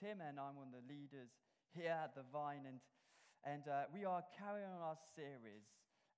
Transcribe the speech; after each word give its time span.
Tim, 0.00 0.20
and 0.20 0.38
I'm 0.38 0.56
one 0.56 0.68
of 0.68 0.76
the 0.76 0.86
leaders 0.86 1.32
here 1.72 1.94
at 1.94 2.14
the 2.14 2.24
Vine. 2.32 2.66
And, 2.68 2.78
and 3.44 3.64
uh, 3.68 3.88
we 3.92 4.04
are 4.04 4.24
carrying 4.36 4.68
on 4.68 4.82
our 4.82 4.98
series 5.16 5.66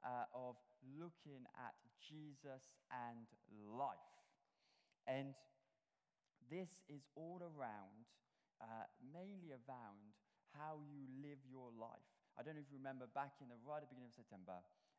uh, 0.05 0.29
of 0.35 0.57
looking 0.99 1.47
at 1.59 1.75
Jesus 1.99 2.63
and 2.91 3.27
life. 3.75 4.15
And 5.07 5.35
this 6.51 6.83
is 6.87 7.07
all 7.15 7.43
around, 7.43 8.07
uh, 8.63 8.87
mainly 9.03 9.55
around 9.55 10.15
how 10.55 10.81
you 10.83 11.07
live 11.23 11.43
your 11.47 11.71
life. 11.75 12.07
I 12.39 12.45
don't 12.45 12.55
know 12.55 12.65
if 12.65 12.71
you 12.71 12.79
remember 12.79 13.09
back 13.13 13.39
in 13.41 13.49
the 13.49 13.59
right 13.65 13.81
at 13.81 13.89
the 13.89 13.97
beginning 13.97 14.13
of 14.13 14.19
September, 14.19 14.59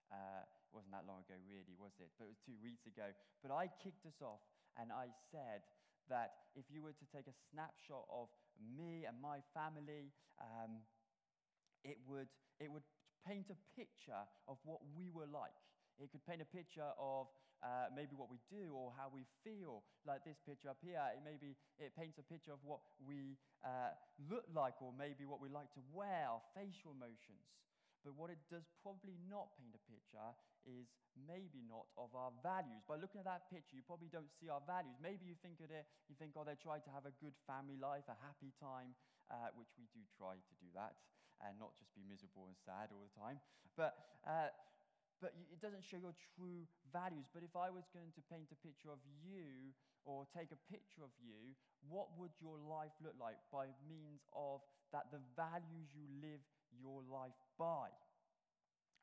uh, 0.09 0.43
it 0.43 0.71
wasn't 0.71 0.95
that 0.95 1.03
long 1.05 1.27
ago, 1.27 1.35
really, 1.45 1.75
was 1.75 1.95
it? 1.99 2.09
But 2.15 2.31
it 2.31 2.35
was 2.35 2.41
two 2.43 2.55
weeks 2.63 2.87
ago. 2.87 3.11
But 3.43 3.51
I 3.51 3.67
kicked 3.83 4.07
us 4.07 4.19
off 4.23 4.41
and 4.79 4.91
I 4.91 5.11
said 5.31 5.67
that 6.07 6.51
if 6.55 6.71
you 6.71 6.79
were 6.79 6.95
to 6.95 7.07
take 7.11 7.27
a 7.27 7.35
snapshot 7.51 8.07
of 8.07 8.31
me 8.61 9.05
and 9.05 9.17
my 9.21 9.39
family, 9.53 10.13
um, 10.41 10.81
it, 11.83 11.97
would, 12.07 12.27
it 12.59 12.71
would 12.71 12.85
paint 13.25 13.47
a 13.49 13.57
picture 13.75 14.23
of 14.47 14.57
what 14.63 14.79
we 14.95 15.09
were 15.09 15.29
like. 15.29 15.55
It 15.99 16.11
could 16.11 16.25
paint 16.25 16.41
a 16.41 16.49
picture 16.49 16.93
of 17.01 17.27
uh, 17.63 17.89
maybe 17.95 18.13
what 18.13 18.29
we 18.29 18.37
do 18.53 18.69
or 18.73 18.93
how 18.93 19.09
we 19.09 19.25
feel, 19.41 19.81
like 20.05 20.21
this 20.23 20.37
picture 20.45 20.69
up 20.69 20.77
here. 20.85 21.01
It 21.09 21.25
maybe 21.25 21.57
it 21.81 21.97
paints 21.97 22.21
a 22.21 22.25
picture 22.25 22.53
of 22.53 22.61
what 22.61 22.79
we 23.01 23.37
uh, 23.65 23.97
look 24.29 24.45
like, 24.53 24.77
or 24.81 24.93
maybe 24.93 25.25
what 25.25 25.41
we 25.41 25.49
like 25.49 25.73
to 25.73 25.81
wear, 25.89 26.29
our 26.29 26.41
facial 26.53 26.93
emotions. 26.93 27.41
But 28.07 28.15
what 28.15 28.31
it 28.31 28.39
does 28.47 28.63
probably 28.79 29.19
not 29.27 29.51
paint 29.59 29.75
a 29.75 29.83
picture 29.83 30.31
is 30.63 30.87
maybe 31.27 31.59
not 31.67 31.91
of 31.99 32.15
our 32.15 32.31
values. 32.39 32.79
By 32.87 32.95
looking 32.95 33.19
at 33.19 33.27
that 33.27 33.51
picture, 33.51 33.75
you 33.75 33.83
probably 33.83 34.07
don't 34.07 34.31
see 34.31 34.47
our 34.47 34.63
values. 34.63 34.95
Maybe 35.03 35.27
you 35.27 35.35
think 35.43 35.59
of 35.59 35.75
it, 35.75 35.83
you 36.07 36.15
think, 36.15 36.39
oh, 36.39 36.47
they 36.47 36.55
try 36.55 36.79
to 36.79 36.91
have 36.95 37.03
a 37.03 37.11
good 37.19 37.35
family 37.43 37.75
life, 37.75 38.07
a 38.07 38.15
happy 38.23 38.55
time, 38.63 38.95
uh, 39.27 39.51
which 39.59 39.75
we 39.75 39.91
do 39.91 39.99
try 40.15 40.39
to 40.39 40.53
do 40.55 40.71
that, 40.71 40.95
and 41.43 41.59
not 41.59 41.75
just 41.75 41.91
be 41.99 42.07
miserable 42.07 42.47
and 42.47 42.55
sad 42.55 42.95
all 42.95 43.03
the 43.03 43.11
time. 43.11 43.43
But 43.75 43.91
uh, 44.23 44.55
but 45.19 45.35
it 45.51 45.59
doesn't 45.59 45.83
show 45.83 45.99
your 45.99 46.15
true 46.37 46.63
values. 46.95 47.27
But 47.35 47.43
if 47.43 47.59
I 47.59 47.67
was 47.67 47.91
going 47.91 48.15
to 48.15 48.21
paint 48.31 48.55
a 48.55 48.59
picture 48.63 48.93
of 48.93 49.03
you 49.19 49.75
or 50.07 50.23
take 50.31 50.55
a 50.55 50.61
picture 50.71 51.03
of 51.03 51.11
you, 51.19 51.57
what 51.91 52.13
would 52.15 52.31
your 52.39 52.55
life 52.55 52.93
look 53.03 53.17
like 53.19 53.35
by 53.51 53.67
means 53.89 54.23
of 54.31 54.63
that 54.93 55.11
the 55.11 55.19
values 55.35 55.91
you 55.91 56.07
live 56.21 56.39
your 56.75 57.03
life 57.07 57.37
by? 57.55 57.89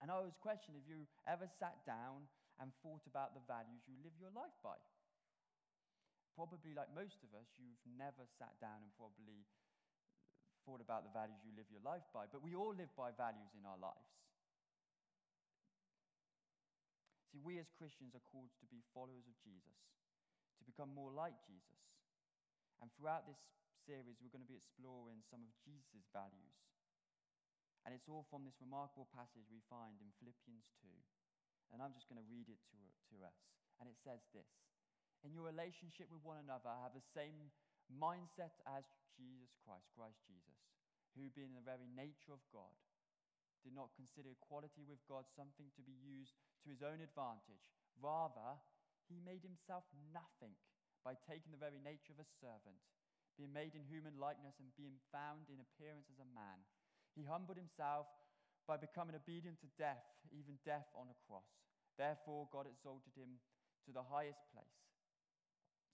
And 0.02 0.12
I 0.12 0.20
was 0.20 0.36
questioning 0.36 0.82
if 0.82 0.86
you 0.88 1.08
ever 1.24 1.48
sat 1.48 1.80
down 1.88 2.28
and 2.60 2.70
thought 2.84 3.02
about 3.08 3.32
the 3.32 3.44
values 3.48 3.82
you 3.88 3.96
live 4.04 4.14
your 4.20 4.34
life 4.34 4.54
by. 4.60 4.76
Probably, 6.34 6.74
like 6.74 6.90
most 6.90 7.22
of 7.22 7.30
us, 7.38 7.46
you've 7.56 7.80
never 7.94 8.26
sat 8.38 8.58
down 8.58 8.82
and 8.82 8.90
probably 8.98 9.46
thought 10.66 10.82
about 10.82 11.06
the 11.06 11.14
values 11.14 11.38
you 11.46 11.54
live 11.54 11.70
your 11.70 11.84
life 11.86 12.02
by. 12.10 12.26
But 12.26 12.42
we 12.42 12.58
all 12.58 12.74
live 12.74 12.90
by 12.98 13.14
values 13.14 13.54
in 13.54 13.62
our 13.62 13.78
lives. 13.78 14.10
See, 17.30 17.38
we 17.42 17.62
as 17.62 17.70
Christians 17.74 18.14
are 18.18 18.26
called 18.30 18.50
to 18.62 18.66
be 18.70 18.82
followers 18.94 19.26
of 19.30 19.36
Jesus, 19.42 19.78
to 20.58 20.62
become 20.66 20.90
more 20.90 21.14
like 21.14 21.34
Jesus. 21.46 21.82
And 22.82 22.90
throughout 22.94 23.26
this 23.30 23.38
series, 23.86 24.18
we're 24.18 24.34
going 24.34 24.44
to 24.44 24.50
be 24.50 24.58
exploring 24.58 25.22
some 25.30 25.42
of 25.42 25.50
Jesus' 25.62 26.06
values. 26.10 26.54
And 27.84 27.92
it's 27.92 28.08
all 28.08 28.24
from 28.32 28.48
this 28.48 28.56
remarkable 28.64 29.08
passage 29.12 29.44
we 29.52 29.60
find 29.68 30.00
in 30.00 30.08
Philippians 30.16 30.72
2. 30.80 30.88
And 31.72 31.84
I'm 31.84 31.92
just 31.92 32.08
going 32.08 32.20
to 32.20 32.32
read 32.32 32.48
it 32.48 32.60
to, 32.72 32.80
to 33.12 33.16
us. 33.28 33.36
And 33.80 33.88
it 33.88 34.00
says 34.00 34.24
this 34.32 34.48
In 35.20 35.36
your 35.36 35.44
relationship 35.44 36.08
with 36.08 36.24
one 36.24 36.40
another, 36.40 36.72
have 36.80 36.96
the 36.96 37.05
same 37.12 37.52
mindset 37.92 38.56
as 38.64 38.88
Jesus 39.12 39.52
Christ, 39.60 39.92
Christ 39.92 40.20
Jesus, 40.24 40.58
who, 41.12 41.28
being 41.36 41.52
in 41.52 41.60
the 41.60 41.68
very 41.68 41.86
nature 41.92 42.32
of 42.32 42.40
God, 42.48 42.72
did 43.64 43.77
not 43.77 43.96
consider 43.96 44.32
equality 44.32 44.84
with 44.84 45.00
God 45.08 45.24
something 45.32 45.72
to 45.77 45.82
be 45.84 45.96
used 46.05 46.36
to 46.64 46.72
his 46.72 46.84
own 46.84 47.00
advantage. 47.00 47.72
Rather, 47.96 48.61
he 49.08 49.20
made 49.24 49.45
himself 49.45 49.84
nothing 50.12 50.52
by 51.05 51.16
taking 51.28 51.52
the 51.52 51.61
very 51.61 51.80
nature 51.80 52.12
of 52.12 52.20
a 52.20 52.33
servant, 52.40 52.80
being 53.36 53.52
made 53.52 53.77
in 53.77 53.84
human 53.89 54.16
likeness 54.16 54.56
and 54.61 54.72
being 54.77 54.96
found 55.12 55.48
in 55.52 55.61
appearance 55.61 56.08
as 56.12 56.20
a 56.20 56.33
man. 56.33 56.64
He 57.14 57.25
humbled 57.25 57.58
himself 57.58 58.11
by 58.67 58.77
becoming 58.77 59.14
obedient 59.14 59.63
to 59.63 59.69
death, 59.79 60.02
even 60.35 60.58
death 60.67 60.86
on 60.98 61.11
a 61.11 61.17
cross. 61.27 61.47
Therefore, 61.95 62.51
God 62.51 62.67
exalted 62.67 63.14
him 63.14 63.39
to 63.86 63.91
the 63.95 64.02
highest 64.02 64.42
place 64.51 64.83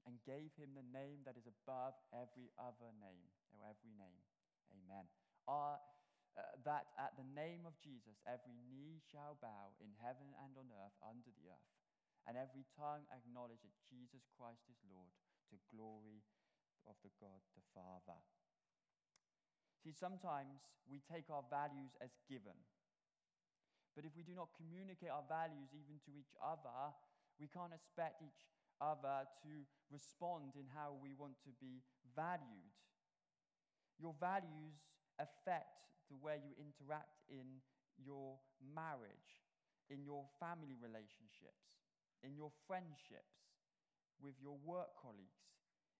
and 0.09 0.17
gave 0.25 0.49
him 0.57 0.73
the 0.73 0.87
name 0.97 1.21
that 1.29 1.37
is 1.37 1.45
above 1.45 1.93
every 2.11 2.49
other 2.57 2.89
name, 3.05 3.29
or 3.53 3.69
every 3.69 3.93
name. 4.01 4.25
Amen. 4.73 5.05
Our 5.45 5.77
uh, 6.39 6.47
that 6.63 6.87
at 6.95 7.19
the 7.19 7.27
name 7.35 7.67
of 7.67 7.75
Jesus 7.83 8.17
every 8.23 8.55
knee 8.71 9.03
shall 9.11 9.35
bow 9.43 9.75
in 9.83 9.91
heaven 9.99 10.31
and 10.47 10.55
on 10.55 10.71
earth 10.73 10.97
under 11.03 11.29
the 11.35 11.51
earth, 11.51 11.71
and 12.25 12.39
every 12.39 12.65
tongue 12.79 13.05
acknowledge 13.13 13.61
that 13.61 13.75
Jesus 13.91 14.25
Christ 14.39 14.63
is 14.71 14.79
Lord 14.89 15.11
to 15.51 15.59
glory 15.75 16.23
of 16.87 16.97
the 17.03 17.13
God 17.19 17.43
the 17.59 17.67
Father. 17.75 18.17
See, 19.81 19.97
sometimes 19.97 20.61
we 20.85 21.01
take 21.09 21.33
our 21.33 21.45
values 21.49 21.97
as 22.05 22.13
given. 22.29 22.57
But 23.97 24.05
if 24.05 24.13
we 24.13 24.23
do 24.23 24.37
not 24.37 24.53
communicate 24.55 25.09
our 25.09 25.25
values 25.25 25.73
even 25.73 25.99
to 26.05 26.13
each 26.15 26.37
other, 26.39 26.93
we 27.41 27.49
can't 27.49 27.73
expect 27.73 28.21
each 28.21 28.45
other 28.81 29.25
to 29.45 29.53
respond 29.89 30.53
in 30.57 30.69
how 30.69 30.97
we 31.01 31.17
want 31.17 31.41
to 31.49 31.53
be 31.57 31.81
valued. 32.13 32.77
Your 33.97 34.13
values 34.21 34.77
affect 35.17 35.89
the 36.09 36.17
way 36.17 36.41
you 36.41 36.53
interact 36.57 37.25
in 37.29 37.61
your 38.01 38.41
marriage, 38.61 39.45
in 39.89 40.05
your 40.05 40.25
family 40.41 40.77
relationships, 40.81 41.81
in 42.25 42.37
your 42.37 42.53
friendships, 42.69 43.53
with 44.21 44.37
your 44.41 44.57
work 44.65 44.93
colleagues. 45.01 45.41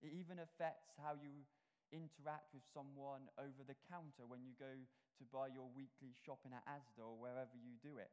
It 0.01 0.13
even 0.17 0.41
affects 0.41 0.97
how 0.97 1.17
you 1.17 1.45
interact 1.91 2.51
with 2.55 2.62
someone 2.75 3.27
over 3.39 3.62
the 3.67 3.78
counter 3.91 4.27
when 4.27 4.43
you 4.43 4.55
go 4.59 4.71
to 4.71 5.23
buy 5.28 5.51
your 5.53 5.69
weekly 5.75 6.15
shopping 6.15 6.55
at 6.55 6.65
Asda 6.67 7.05
or 7.05 7.19
wherever 7.19 7.55
you 7.59 7.77
do 7.83 7.99
it. 7.99 8.11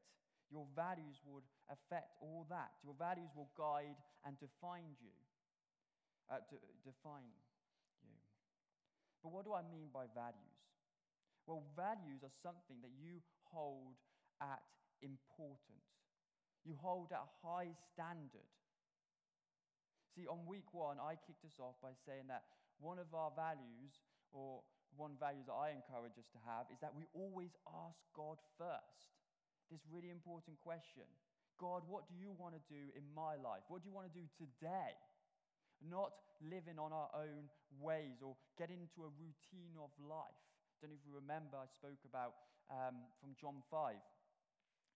Your 0.51 0.67
values 0.75 1.19
would 1.27 1.47
affect 1.67 2.15
all 2.19 2.47
that. 2.49 2.71
Your 2.83 2.95
values 2.95 3.31
will 3.35 3.51
guide 3.57 3.99
and 4.23 4.39
define 4.39 4.95
you. 4.99 5.15
Uh, 6.31 6.43
define 6.83 7.27
you. 7.27 7.47
But 9.23 9.31
what 9.31 9.43
do 9.43 9.51
I 9.51 9.63
mean 9.63 9.91
by 9.91 10.07
values? 10.15 10.59
Well, 11.47 11.63
values 11.75 12.23
are 12.23 12.35
something 12.43 12.79
that 12.83 12.91
you 12.99 13.23
hold 13.51 13.95
at 14.39 14.63
importance. 15.01 15.87
You 16.63 16.75
hold 16.75 17.11
at 17.11 17.23
a 17.23 17.31
high 17.43 17.71
standard. 17.91 18.51
See, 20.15 20.27
on 20.27 20.43
week 20.47 20.71
one, 20.71 20.97
I 20.99 21.15
kicked 21.15 21.45
us 21.45 21.55
off 21.59 21.75
by 21.81 21.95
saying 22.07 22.27
that 22.27 22.43
one 22.79 22.99
of 22.99 23.09
our 23.13 23.31
values, 23.35 23.97
or 24.31 24.61
one 24.95 25.17
values 25.19 25.45
that 25.49 25.57
I 25.57 25.73
encourage 25.73 26.17
us 26.17 26.29
to 26.33 26.39
have, 26.45 26.69
is 26.73 26.79
that 26.81 26.93
we 26.93 27.09
always 27.13 27.53
ask 27.65 27.97
God 28.13 28.37
first. 28.57 29.13
This 29.69 29.83
really 29.91 30.09
important 30.09 30.57
question 30.63 31.05
God, 31.57 31.81
what 31.89 32.05
do 32.05 32.13
you 32.13 32.31
want 32.37 32.53
to 32.53 32.63
do 32.69 32.93
in 32.93 33.03
my 33.17 33.33
life? 33.33 33.65
What 33.67 33.81
do 33.81 33.89
you 33.89 33.95
want 33.95 34.05
to 34.05 34.13
do 34.13 34.25
today? 34.37 34.93
Not 35.81 36.13
living 36.41 36.77
on 36.77 36.93
our 36.93 37.09
own 37.17 37.49
ways 37.81 38.21
or 38.21 38.37
getting 38.57 38.77
into 38.77 39.05
a 39.05 39.11
routine 39.17 39.73
of 39.81 39.89
life. 39.97 40.37
I 40.77 40.85
Don't 40.85 40.93
know 40.93 41.01
if 41.01 41.05
you 41.05 41.17
remember, 41.17 41.57
I 41.57 41.65
spoke 41.65 42.01
about 42.05 42.37
um, 42.69 43.09
from 43.17 43.33
John 43.41 43.65
5 43.73 43.97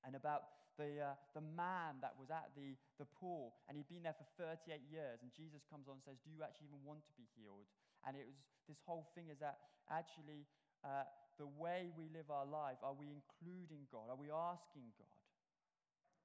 and 0.05 0.13
about 0.13 0.60
the, 0.79 1.13
uh, 1.13 1.19
the 1.35 1.43
man 1.43 1.99
that 1.99 2.15
was 2.15 2.31
at 2.31 2.51
the, 2.55 2.75
the 2.99 3.07
pool 3.19 3.55
and 3.67 3.75
he'd 3.75 3.89
been 3.91 4.03
there 4.03 4.17
for 4.17 4.27
38 4.39 4.83
years. 4.87 5.19
And 5.23 5.31
Jesus 5.31 5.63
comes 5.67 5.87
on 5.91 5.99
and 5.99 6.05
says, 6.05 6.17
Do 6.23 6.31
you 6.31 6.41
actually 6.45 6.71
even 6.71 6.81
want 6.83 7.03
to 7.07 7.13
be 7.15 7.27
healed? 7.35 7.67
And 8.07 8.15
it 8.17 8.25
was 8.25 8.39
this 8.65 8.81
whole 8.87 9.09
thing 9.13 9.29
is 9.29 9.39
that 9.43 9.61
actually 9.91 10.47
uh, 10.81 11.05
the 11.37 11.47
way 11.47 11.91
we 11.93 12.09
live 12.11 12.31
our 12.31 12.47
life, 12.47 12.79
are 12.81 12.95
we 12.95 13.11
including 13.11 13.85
God? 13.91 14.09
Are 14.09 14.17
we 14.17 14.31
asking 14.31 14.93
God? 14.97 15.19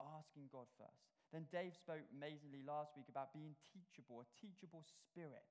Asking 0.00 0.48
God 0.52 0.68
first. 0.76 1.02
Then 1.34 1.48
Dave 1.50 1.74
spoke 1.74 2.04
amazingly 2.14 2.62
last 2.62 2.94
week 2.94 3.10
about 3.10 3.34
being 3.34 3.56
teachable, 3.72 4.22
a 4.22 4.28
teachable 4.38 4.84
spirit 4.86 5.44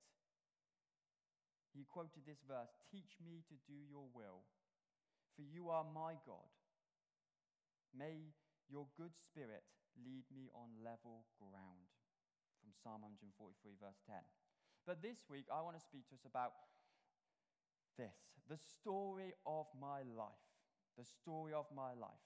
he 1.76 1.84
quoted 1.92 2.24
this 2.24 2.40
verse 2.48 2.72
Teach 2.88 3.20
me 3.20 3.44
to 3.52 3.56
do 3.68 3.76
your 3.92 4.08
will, 4.16 4.48
for 5.36 5.44
you 5.44 5.68
are 5.70 5.84
my 5.84 6.16
God. 6.24 6.48
May 7.92 8.32
your 8.70 8.88
good 8.98 9.14
spirit 9.16 9.64
lead 10.00 10.28
me 10.34 10.52
on 10.56 10.70
level 10.84 11.26
ground. 11.40 11.88
From 12.60 12.74
Psalm 12.82 13.06
143, 13.06 13.78
verse 13.78 14.02
10. 14.10 14.18
But 14.90 15.02
this 15.02 15.22
week, 15.30 15.46
I 15.54 15.62
want 15.62 15.78
to 15.78 15.84
speak 15.84 16.10
to 16.10 16.18
us 16.18 16.26
about 16.26 16.54
this 17.98 18.14
the 18.50 18.58
story 18.58 19.34
of 19.46 19.66
my 19.74 20.06
life. 20.06 20.46
The 20.98 21.06
story 21.06 21.54
of 21.54 21.66
my 21.74 21.98
life. 21.98 22.22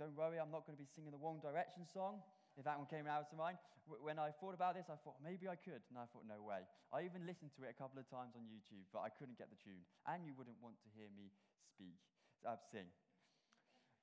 Don't 0.00 0.16
worry, 0.16 0.38
I'm 0.38 0.54
not 0.54 0.64
going 0.64 0.78
to 0.78 0.82
be 0.82 0.88
singing 0.88 1.10
the 1.12 1.20
One 1.20 1.42
Direction 1.42 1.84
song. 1.84 2.22
if 2.56 2.64
that 2.66 2.78
one 2.78 2.86
came 2.90 3.06
out 3.06 3.30
to 3.30 3.36
mind. 3.36 3.58
When 3.86 4.18
I 4.18 4.30
thought 4.30 4.52
about 4.52 4.76
this, 4.76 4.86
I 4.92 5.00
thought 5.00 5.16
maybe 5.24 5.48
I 5.48 5.56
could, 5.56 5.80
and 5.88 5.96
I 5.96 6.04
thought, 6.12 6.28
no 6.28 6.44
way. 6.44 6.64
I 6.92 7.08
even 7.08 7.24
listened 7.24 7.56
to 7.56 7.64
it 7.64 7.72
a 7.72 7.78
couple 7.78 7.96
of 7.96 8.06
times 8.08 8.36
on 8.36 8.44
YouTube, 8.44 8.84
but 8.92 9.00
I 9.00 9.08
couldn't 9.08 9.40
get 9.40 9.48
the 9.48 9.56
tune, 9.56 9.80
and 10.04 10.28
you 10.28 10.36
wouldn't 10.36 10.60
want 10.60 10.76
to 10.84 10.88
hear 10.92 11.08
me 11.16 11.32
speak, 11.72 11.96
uh, 12.44 12.60
sing. 12.68 12.88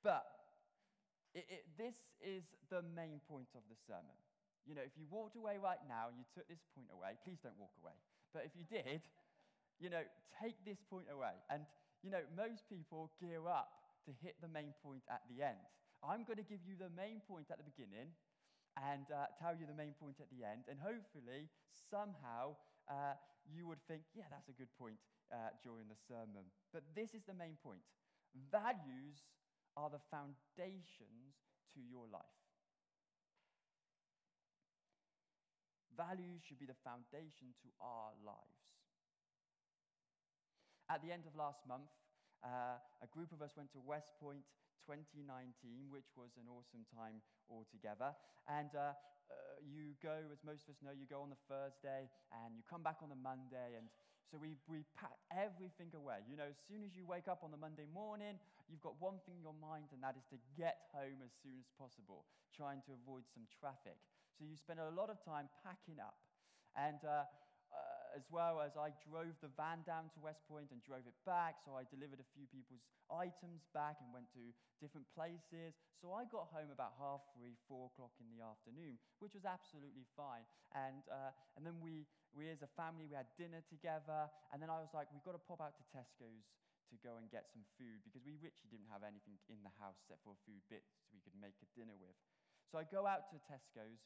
But 0.02 0.26
it, 1.36 1.46
it, 1.52 1.64
this 1.76 2.00
is 2.24 2.48
the 2.72 2.82
main 2.96 3.20
point 3.28 3.52
of 3.54 3.62
the 3.68 3.76
sermon. 3.76 4.16
You 4.64 4.74
know, 4.74 4.82
if 4.82 4.96
you 4.98 5.06
walked 5.12 5.36
away 5.36 5.60
right 5.62 5.84
now 5.86 6.10
and 6.10 6.18
you 6.18 6.26
took 6.34 6.48
this 6.48 6.64
point 6.74 6.90
away, 6.90 7.20
please 7.22 7.38
don't 7.44 7.60
walk 7.60 7.76
away. 7.84 7.94
But 8.34 8.48
if 8.48 8.56
you 8.58 8.66
did, 8.66 9.04
you 9.78 9.92
know, 9.92 10.02
take 10.42 10.58
this 10.64 10.80
point 10.90 11.12
away. 11.12 11.36
And, 11.52 11.68
you 12.02 12.10
know, 12.10 12.24
most 12.34 12.66
people 12.72 13.12
gear 13.20 13.46
up 13.46 13.70
to 14.08 14.16
hit 14.24 14.40
the 14.42 14.50
main 14.50 14.74
point 14.82 15.04
at 15.12 15.22
the 15.28 15.44
end. 15.44 15.60
I'm 16.02 16.24
going 16.24 16.40
to 16.40 16.48
give 16.48 16.64
you 16.64 16.80
the 16.80 16.90
main 16.96 17.22
point 17.28 17.52
at 17.52 17.60
the 17.60 17.68
beginning 17.68 18.16
and 18.80 19.06
uh, 19.12 19.32
tell 19.38 19.54
you 19.54 19.68
the 19.68 19.78
main 19.78 19.94
point 20.00 20.18
at 20.24 20.32
the 20.32 20.48
end. 20.48 20.66
And 20.72 20.80
hopefully, 20.80 21.52
somehow, 21.72 22.56
uh, 22.88 23.20
you 23.46 23.68
would 23.68 23.84
think, 23.86 24.08
yeah, 24.16 24.28
that's 24.32 24.50
a 24.50 24.56
good 24.56 24.72
point 24.80 24.98
uh, 25.30 25.52
during 25.62 25.92
the 25.92 26.00
sermon. 26.08 26.48
But 26.72 26.84
this 26.96 27.14
is 27.14 27.28
the 27.28 27.36
main 27.36 27.60
point 27.60 27.84
values 28.52 29.24
are 29.78 29.92
the 29.92 30.02
foundations 30.10 31.36
to 31.76 31.80
your 31.84 32.08
life. 32.12 32.40
Values 35.96 36.44
should 36.44 36.60
be 36.60 36.68
the 36.68 36.80
foundation 36.84 37.56
to 37.64 37.70
our 37.80 38.12
lives. 38.24 38.66
At 40.92 41.02
the 41.02 41.12
end 41.12 41.24
of 41.26 41.36
last 41.36 41.64
month, 41.68 41.90
uh, 42.44 42.78
a 43.02 43.10
group 43.10 43.32
of 43.32 43.42
us 43.42 43.56
went 43.56 43.72
to 43.74 43.80
West 43.80 44.12
Point 44.20 44.44
2019, 44.86 45.90
which 45.90 46.14
was 46.14 46.36
an 46.38 46.46
awesome 46.46 46.86
time 46.94 47.24
altogether. 47.50 48.14
And 48.46 48.70
uh, 48.78 48.94
uh, 48.94 49.58
you 49.66 49.98
go, 49.98 50.14
as 50.30 50.46
most 50.46 50.70
of 50.70 50.78
us 50.78 50.80
know, 50.86 50.94
you 50.94 51.10
go 51.10 51.26
on 51.26 51.34
the 51.34 51.42
Thursday 51.50 52.06
and 52.30 52.54
you 52.54 52.62
come 52.70 52.86
back 52.86 53.02
on 53.02 53.10
the 53.10 53.18
Monday. 53.18 53.80
And 53.80 53.90
so 54.32 54.42
we, 54.42 54.58
we 54.66 54.84
pack 54.98 55.16
everything 55.32 55.94
away. 55.94 56.26
You 56.26 56.36
know, 56.36 56.50
as 56.50 56.58
soon 56.66 56.82
as 56.82 56.98
you 56.98 57.06
wake 57.06 57.30
up 57.30 57.46
on 57.46 57.52
the 57.54 57.62
Monday 57.62 57.86
morning, 57.90 58.42
you've 58.68 58.82
got 58.82 58.98
one 58.98 59.22
thing 59.26 59.38
in 59.38 59.44
your 59.46 59.58
mind, 59.58 59.94
and 59.94 60.02
that 60.02 60.18
is 60.18 60.26
to 60.34 60.38
get 60.58 60.90
home 60.92 61.22
as 61.22 61.32
soon 61.44 61.56
as 61.62 61.70
possible, 61.78 62.26
trying 62.56 62.82
to 62.90 62.98
avoid 62.98 63.24
some 63.30 63.46
traffic. 63.62 63.98
So 64.36 64.44
you 64.44 64.58
spend 64.58 64.82
a 64.82 64.92
lot 64.92 65.14
of 65.14 65.22
time 65.24 65.48
packing 65.64 66.02
up. 66.02 66.18
And 66.76 67.00
uh, 67.08 67.24
as 68.16 68.24
well 68.32 68.64
as 68.64 68.80
I 68.80 68.96
drove 69.04 69.36
the 69.44 69.52
van 69.60 69.84
down 69.84 70.08
to 70.16 70.24
West 70.24 70.48
Point 70.48 70.72
and 70.72 70.80
drove 70.82 71.04
it 71.04 71.18
back. 71.28 71.60
So 71.68 71.76
I 71.76 71.84
delivered 71.92 72.24
a 72.24 72.30
few 72.32 72.48
people's 72.48 72.88
items 73.12 73.68
back 73.76 74.00
and 74.00 74.10
went 74.16 74.32
to 74.34 74.56
different 74.80 75.06
places. 75.12 75.76
So 76.00 76.16
I 76.16 76.24
got 76.32 76.48
home 76.50 76.72
about 76.72 76.96
half 76.96 77.28
three, 77.36 77.60
four 77.68 77.92
o'clock 77.92 78.16
in 78.24 78.32
the 78.32 78.40
afternoon, 78.40 78.96
which 79.20 79.36
was 79.36 79.44
absolutely 79.44 80.08
fine. 80.16 80.48
And, 80.72 81.04
uh, 81.12 81.36
and 81.60 81.68
then 81.68 81.78
we, 81.84 82.08
we, 82.32 82.48
as 82.48 82.64
a 82.64 82.72
family, 82.80 83.06
we 83.06 83.20
had 83.20 83.28
dinner 83.36 83.60
together. 83.68 84.32
And 84.56 84.64
then 84.64 84.72
I 84.72 84.80
was 84.80 84.96
like, 84.96 85.12
we've 85.12 85.28
got 85.28 85.36
to 85.36 85.44
pop 85.44 85.60
out 85.60 85.76
to 85.76 85.86
Tesco's 85.92 86.48
to 86.94 86.96
go 87.02 87.18
and 87.18 87.28
get 87.34 87.50
some 87.50 87.66
food 87.82 88.00
because 88.06 88.22
we 88.22 88.38
literally 88.38 88.70
didn't 88.70 88.90
have 88.94 89.02
anything 89.02 89.42
in 89.50 89.58
the 89.66 89.74
house 89.82 89.98
except 90.06 90.22
for 90.22 90.38
food 90.46 90.62
bits 90.70 90.94
we 91.10 91.20
could 91.26 91.34
make 91.36 91.58
a 91.66 91.68
dinner 91.74 91.98
with. 91.98 92.14
So 92.70 92.78
I 92.78 92.86
go 92.86 93.10
out 93.10 93.30
to 93.34 93.38
Tesco's 93.46 94.06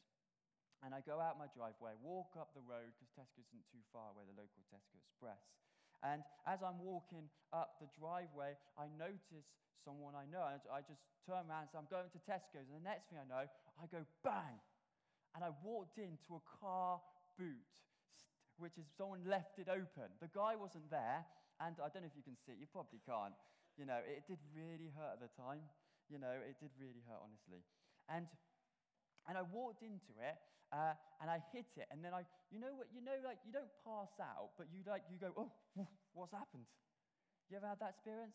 and 0.80 0.96
I 0.96 1.04
go 1.04 1.20
out 1.20 1.36
my 1.36 1.48
driveway, 1.52 1.92
walk 2.00 2.36
up 2.40 2.56
the 2.56 2.64
road, 2.64 2.92
because 2.96 3.12
Tesco 3.12 3.44
isn't 3.44 3.64
too 3.68 3.84
far 3.92 4.16
away, 4.16 4.24
the 4.24 4.36
local 4.36 4.64
Tesco 4.72 4.96
Express. 4.96 5.44
And 6.00 6.24
as 6.48 6.64
I'm 6.64 6.80
walking 6.80 7.28
up 7.52 7.76
the 7.76 7.88
driveway, 7.92 8.56
I 8.80 8.88
notice 8.96 9.44
someone 9.84 10.16
I 10.16 10.24
know. 10.32 10.48
And 10.48 10.60
I 10.72 10.80
just 10.80 11.04
turn 11.28 11.44
around 11.44 11.68
and 11.68 11.70
say, 11.72 11.76
I'm 11.76 11.92
going 11.92 12.08
to 12.08 12.20
Tesco's. 12.24 12.68
And 12.72 12.80
the 12.80 12.88
next 12.88 13.12
thing 13.12 13.20
I 13.20 13.28
know, 13.28 13.44
I 13.76 13.84
go 13.92 14.00
bang. 14.24 14.56
And 15.36 15.44
I 15.44 15.52
walked 15.60 16.00
into 16.00 16.40
a 16.40 16.42
car 16.58 17.04
boot, 17.36 17.68
which 18.56 18.80
is 18.80 18.88
someone 18.96 19.20
left 19.28 19.60
it 19.60 19.68
open. 19.68 20.08
The 20.24 20.32
guy 20.32 20.56
wasn't 20.56 20.88
there. 20.88 21.28
And 21.60 21.76
I 21.76 21.92
don't 21.92 22.08
know 22.08 22.08
if 22.08 22.16
you 22.16 22.24
can 22.24 22.40
see 22.40 22.56
it, 22.56 22.60
you 22.60 22.68
probably 22.72 23.04
can't. 23.04 23.36
You 23.76 23.84
know, 23.84 24.00
it 24.00 24.24
did 24.24 24.40
really 24.56 24.88
hurt 24.96 25.20
at 25.20 25.22
the 25.22 25.32
time. 25.36 25.60
You 26.08 26.16
know, 26.16 26.32
it 26.32 26.56
did 26.56 26.72
really 26.80 27.04
hurt, 27.04 27.20
honestly. 27.20 27.60
And, 28.08 28.24
and 29.30 29.38
I 29.38 29.46
walked 29.46 29.86
into 29.86 30.10
it, 30.18 30.34
uh, 30.74 30.98
and 31.22 31.30
I 31.30 31.38
hit 31.54 31.70
it, 31.78 31.86
and 31.94 32.02
then 32.02 32.10
I, 32.10 32.26
you 32.50 32.58
know 32.58 32.74
what, 32.74 32.90
you 32.90 32.98
know, 32.98 33.14
like 33.22 33.38
you 33.46 33.54
don't 33.54 33.70
pass 33.86 34.10
out, 34.18 34.58
but 34.58 34.66
you 34.74 34.82
like 34.82 35.06
you 35.06 35.22
go, 35.22 35.30
oh, 35.38 35.54
what's 36.18 36.34
happened? 36.34 36.66
You 37.46 37.62
ever 37.62 37.70
had 37.70 37.78
that 37.78 37.94
experience? 37.94 38.34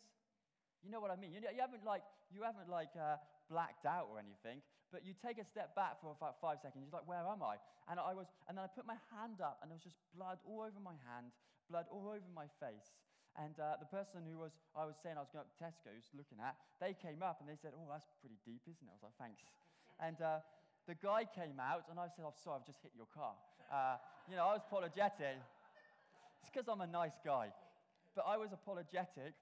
You 0.80 0.88
know 0.96 1.04
what 1.04 1.12
I 1.12 1.20
mean? 1.20 1.36
You, 1.36 1.44
you 1.44 1.60
haven't 1.60 1.84
like 1.84 2.08
you 2.32 2.48
haven't 2.48 2.72
like 2.72 2.96
uh, 2.96 3.20
blacked 3.52 3.84
out 3.84 4.08
or 4.08 4.24
anything, 4.24 4.64
but 4.88 5.04
you 5.04 5.12
take 5.20 5.36
a 5.36 5.44
step 5.44 5.76
back 5.76 6.00
for 6.00 6.16
about 6.16 6.40
five 6.40 6.64
seconds. 6.64 6.80
You're 6.80 6.96
like, 6.96 7.10
where 7.12 7.28
am 7.28 7.44
I? 7.44 7.60
And 7.92 8.00
I 8.00 8.16
was, 8.16 8.32
and 8.48 8.56
then 8.56 8.64
I 8.64 8.72
put 8.72 8.88
my 8.88 8.96
hand 9.12 9.44
up, 9.44 9.60
and 9.60 9.68
there 9.68 9.76
was 9.76 9.84
just 9.84 10.00
blood 10.16 10.40
all 10.48 10.64
over 10.64 10.80
my 10.80 10.96
hand, 11.12 11.36
blood 11.68 11.92
all 11.92 12.08
over 12.08 12.30
my 12.32 12.48
face. 12.64 12.96
And 13.36 13.60
uh, 13.60 13.76
the 13.84 13.90
person 13.92 14.24
who 14.24 14.40
was, 14.40 14.56
I 14.72 14.88
was 14.88 14.96
saying 15.04 15.20
I 15.20 15.24
was 15.24 15.28
going 15.28 15.44
up 15.44 15.52
to 15.52 15.60
Tesco's 15.60 16.08
looking 16.16 16.40
at, 16.40 16.56
they 16.80 16.96
came 16.96 17.20
up 17.20 17.44
and 17.44 17.52
they 17.52 17.60
said, 17.60 17.76
oh, 17.76 17.84
that's 17.92 18.08
pretty 18.24 18.40
deep, 18.48 18.64
isn't 18.64 18.88
it? 18.88 18.88
I 18.88 18.96
was 18.96 19.04
like, 19.12 19.20
thanks. 19.20 19.44
And 20.00 20.16
uh, 20.24 20.40
the 20.88 20.96
guy 20.96 21.26
came 21.26 21.58
out 21.58 21.90
and 21.90 21.98
I 22.00 22.08
said, 22.14 22.26
I'm 22.26 22.38
sorry, 22.38 22.62
I've 22.62 22.68
just 22.70 22.82
hit 22.82 22.94
your 22.94 23.10
car. 23.10 23.34
Uh, 23.74 23.98
you 24.30 24.38
know, 24.38 24.46
I 24.46 24.54
was 24.54 24.66
apologetic. 24.66 25.42
It's 26.42 26.50
because 26.54 26.70
I'm 26.70 26.82
a 26.82 26.90
nice 26.90 27.18
guy. 27.26 27.50
But 28.14 28.30
I 28.30 28.38
was 28.38 28.54
apologetic 28.54 29.34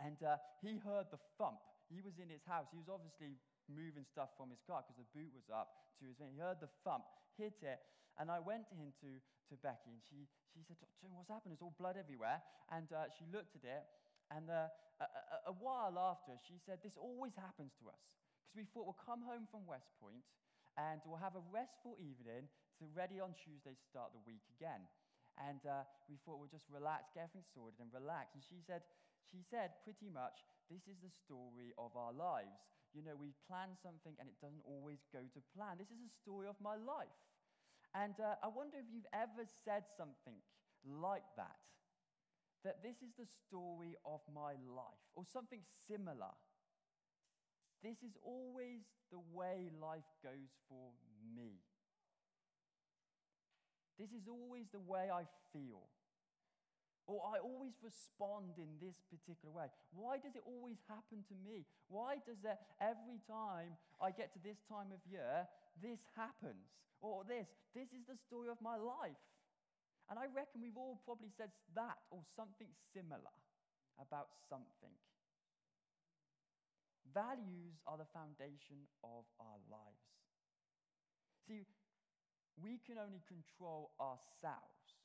and 0.00 0.16
uh, 0.24 0.40
he 0.64 0.80
heard 0.80 1.12
the 1.12 1.20
thump. 1.36 1.60
He 1.92 2.00
was 2.00 2.16
in 2.16 2.32
his 2.32 2.44
house. 2.48 2.68
He 2.72 2.80
was 2.80 2.88
obviously 2.88 3.36
moving 3.68 4.08
stuff 4.08 4.32
from 4.40 4.48
his 4.48 4.60
car 4.64 4.80
because 4.84 4.96
the 4.96 5.08
boot 5.12 5.28
was 5.36 5.44
up 5.52 5.92
to 6.00 6.08
his. 6.08 6.16
He 6.16 6.40
heard 6.40 6.64
the 6.64 6.72
thump, 6.80 7.04
hit 7.36 7.60
it, 7.60 7.80
and 8.16 8.32
I 8.32 8.40
went 8.40 8.64
in 8.72 8.90
to, 9.04 9.10
to 9.52 9.54
Becky 9.60 9.92
and 9.92 10.00
she, 10.08 10.24
she 10.56 10.64
said, 10.64 10.80
Tim, 10.98 11.12
what's 11.12 11.28
happened? 11.28 11.52
There's 11.52 11.62
all 11.64 11.76
blood 11.76 12.00
everywhere. 12.00 12.40
And 12.72 12.88
uh, 12.88 13.12
she 13.12 13.28
looked 13.28 13.52
at 13.60 13.64
it 13.68 13.84
and 14.32 14.48
uh, 14.48 14.72
a, 15.00 15.06
a, 15.06 15.52
a 15.52 15.54
while 15.60 15.96
after, 15.96 16.34
she 16.48 16.56
said, 16.64 16.80
This 16.82 16.96
always 16.96 17.36
happens 17.36 17.72
to 17.80 17.92
us. 17.92 18.00
Because 18.48 18.64
we 18.64 18.68
thought 18.72 18.88
we'll 18.88 19.04
come 19.04 19.20
home 19.20 19.44
from 19.52 19.68
West 19.68 19.92
Point 20.00 20.24
and 20.80 21.04
we'll 21.04 21.20
have 21.20 21.36
a 21.36 21.44
restful 21.52 22.00
evening 22.00 22.48
to 22.80 22.88
ready 22.96 23.20
on 23.20 23.36
Tuesday 23.36 23.76
to 23.76 23.84
start 23.84 24.16
the 24.16 24.24
week 24.24 24.40
again. 24.56 24.88
And 25.36 25.60
uh, 25.68 25.84
we 26.08 26.16
thought 26.24 26.40
we'll 26.40 26.48
just 26.48 26.64
relax, 26.72 27.12
get 27.12 27.28
everything 27.28 27.44
sorted, 27.44 27.76
and 27.76 27.92
relax. 27.92 28.32
And 28.32 28.40
she 28.40 28.64
said, 28.64 28.88
she 29.28 29.44
said 29.44 29.76
pretty 29.84 30.08
much, 30.08 30.48
this 30.72 30.88
is 30.88 30.96
the 31.04 31.12
story 31.12 31.76
of 31.76 31.92
our 31.92 32.16
lives. 32.16 32.56
You 32.96 33.04
know, 33.04 33.20
we 33.20 33.36
plan 33.44 33.76
something 33.84 34.16
and 34.16 34.32
it 34.32 34.40
doesn't 34.40 34.64
always 34.64 35.04
go 35.12 35.20
to 35.20 35.40
plan. 35.52 35.76
This 35.76 35.92
is 35.92 36.00
a 36.00 36.12
story 36.24 36.48
of 36.48 36.56
my 36.64 36.80
life. 36.80 37.12
And 37.92 38.16
uh, 38.16 38.40
I 38.40 38.48
wonder 38.48 38.80
if 38.80 38.88
you've 38.88 39.12
ever 39.12 39.44
said 39.44 39.84
something 39.92 40.40
like 40.88 41.28
that. 41.36 41.60
That 42.64 42.80
this 42.80 43.04
is 43.04 43.12
the 43.20 43.28
story 43.28 43.92
of 44.08 44.24
my 44.32 44.56
life, 44.66 45.04
or 45.14 45.22
something 45.22 45.62
similar. 45.86 46.32
This 47.82 48.02
is 48.02 48.16
always 48.24 48.82
the 49.10 49.22
way 49.32 49.70
life 49.80 50.08
goes 50.22 50.50
for 50.68 50.90
me. 51.34 51.62
This 53.98 54.10
is 54.10 54.26
always 54.30 54.66
the 54.70 54.82
way 54.82 55.10
I 55.10 55.26
feel. 55.52 55.86
Or 57.08 57.24
I 57.24 57.40
always 57.40 57.72
respond 57.80 58.60
in 58.60 58.68
this 58.78 59.00
particular 59.08 59.48
way. 59.48 59.72
Why 59.96 60.20
does 60.20 60.36
it 60.36 60.44
always 60.44 60.76
happen 60.86 61.24
to 61.32 61.36
me? 61.40 61.64
Why 61.88 62.20
does 62.20 62.36
that 62.44 62.68
every 62.84 63.18
time 63.24 63.80
I 63.96 64.12
get 64.12 64.30
to 64.36 64.40
this 64.44 64.60
time 64.68 64.92
of 64.92 65.00
year, 65.08 65.48
this 65.80 66.04
happens? 66.12 66.68
Or 67.00 67.24
this, 67.24 67.48
this 67.72 67.88
is 67.96 68.04
the 68.04 68.18
story 68.28 68.52
of 68.52 68.60
my 68.60 68.76
life. 68.76 69.18
And 70.10 70.20
I 70.20 70.28
reckon 70.28 70.60
we've 70.60 70.76
all 70.76 71.00
probably 71.08 71.32
said 71.32 71.48
that 71.74 71.96
or 72.12 72.20
something 72.36 72.68
similar 72.92 73.34
about 73.96 74.28
something. 74.48 74.92
Values 77.14 77.80
are 77.86 77.96
the 77.96 78.08
foundation 78.12 78.84
of 79.02 79.24
our 79.40 79.58
lives. 79.70 80.08
See, 81.46 81.64
we 82.60 82.80
can 82.84 82.98
only 82.98 83.22
control 83.24 83.94
ourselves. 83.96 84.98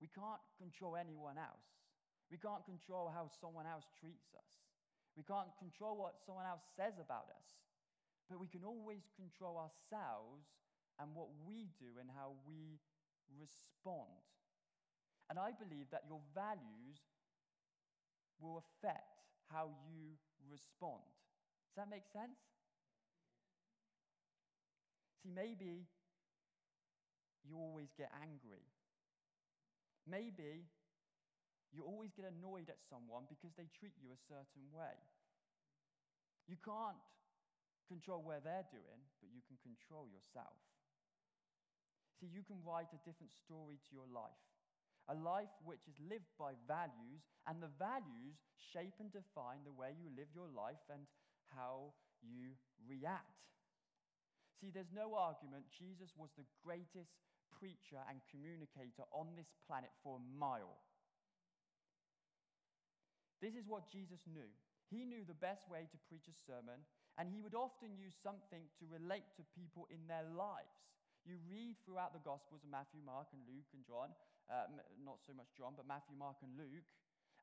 We 0.00 0.08
can't 0.10 0.42
control 0.58 0.94
anyone 0.94 1.38
else. 1.38 1.66
We 2.30 2.38
can't 2.38 2.64
control 2.64 3.10
how 3.12 3.28
someone 3.40 3.66
else 3.66 3.86
treats 3.98 4.34
us. 4.34 4.52
We 5.16 5.22
can't 5.22 5.52
control 5.58 5.98
what 5.98 6.22
someone 6.24 6.46
else 6.46 6.64
says 6.76 6.96
about 6.96 7.28
us. 7.34 7.48
But 8.30 8.40
we 8.40 8.48
can 8.48 8.64
always 8.64 9.04
control 9.14 9.60
ourselves 9.60 10.46
and 10.98 11.14
what 11.14 11.28
we 11.44 11.68
do 11.76 12.00
and 12.00 12.08
how 12.08 12.32
we 12.46 12.80
respond. 13.38 14.08
And 15.28 15.38
I 15.38 15.52
believe 15.52 15.86
that 15.92 16.08
your 16.08 16.20
values 16.34 17.00
will 18.40 18.64
affect 18.64 19.11
how 19.52 19.68
you 19.86 20.16
respond. 20.50 21.04
Does 21.68 21.84
that 21.84 21.90
make 21.92 22.08
sense? 22.08 22.40
See, 25.22 25.30
maybe 25.30 25.86
you 27.44 27.54
always 27.54 27.92
get 27.94 28.10
angry. 28.18 28.64
Maybe 30.08 30.66
you 31.70 31.86
always 31.86 32.10
get 32.12 32.26
annoyed 32.26 32.68
at 32.68 32.82
someone 32.90 33.24
because 33.30 33.54
they 33.54 33.70
treat 33.78 33.94
you 34.02 34.10
a 34.10 34.20
certain 34.28 34.66
way. 34.74 34.98
You 36.50 36.58
can't 36.60 36.98
control 37.88 38.20
where 38.20 38.42
they're 38.42 38.66
doing, 38.68 39.00
but 39.22 39.30
you 39.30 39.40
can 39.46 39.56
control 39.62 40.10
yourself. 40.10 40.58
See, 42.20 42.28
you 42.28 42.44
can 42.44 42.60
write 42.66 42.92
a 42.92 43.00
different 43.06 43.32
story 43.32 43.78
to 43.78 43.90
your 43.94 44.06
life, 44.10 44.42
a 45.08 45.14
life 45.14 45.50
which 45.64 45.82
is 45.88 45.98
lived 45.98 46.30
by 46.38 46.54
values, 46.66 47.26
and 47.46 47.58
the 47.58 47.72
values 47.78 48.38
shape 48.58 48.94
and 49.00 49.10
define 49.10 49.66
the 49.66 49.74
way 49.74 49.94
you 49.98 50.10
live 50.14 50.30
your 50.34 50.48
life 50.50 50.82
and 50.92 51.02
how 51.50 51.92
you 52.22 52.54
react. 52.86 53.42
See, 54.62 54.70
there's 54.70 54.94
no 54.94 55.18
argument 55.18 55.66
Jesus 55.74 56.14
was 56.14 56.30
the 56.38 56.46
greatest 56.62 57.18
preacher 57.50 57.98
and 58.06 58.22
communicator 58.30 59.02
on 59.10 59.34
this 59.34 59.50
planet 59.66 59.90
for 60.06 60.22
a 60.22 60.26
mile. 60.38 60.78
This 63.42 63.58
is 63.58 63.66
what 63.66 63.90
Jesus 63.90 64.22
knew. 64.30 64.46
He 64.86 65.02
knew 65.02 65.26
the 65.26 65.34
best 65.34 65.66
way 65.66 65.90
to 65.90 66.04
preach 66.06 66.30
a 66.30 66.42
sermon, 66.46 66.86
and 67.18 67.26
he 67.26 67.42
would 67.42 67.58
often 67.58 67.98
use 67.98 68.14
something 68.22 68.70
to 68.78 68.86
relate 68.86 69.26
to 69.34 69.52
people 69.56 69.90
in 69.90 70.06
their 70.06 70.22
lives. 70.30 70.78
You 71.26 71.42
read 71.50 71.74
throughout 71.82 72.14
the 72.14 72.22
Gospels 72.22 72.62
of 72.62 72.70
Matthew, 72.70 73.02
Mark, 73.02 73.30
and 73.34 73.42
Luke 73.46 73.70
and 73.74 73.82
John, 73.82 74.14
uh, 74.50 74.70
not 75.04 75.20
so 75.26 75.34
much 75.34 75.50
John, 75.56 75.74
but 75.76 75.86
Matthew, 75.86 76.16
Mark, 76.18 76.40
and 76.42 76.54
Luke, 76.56 76.86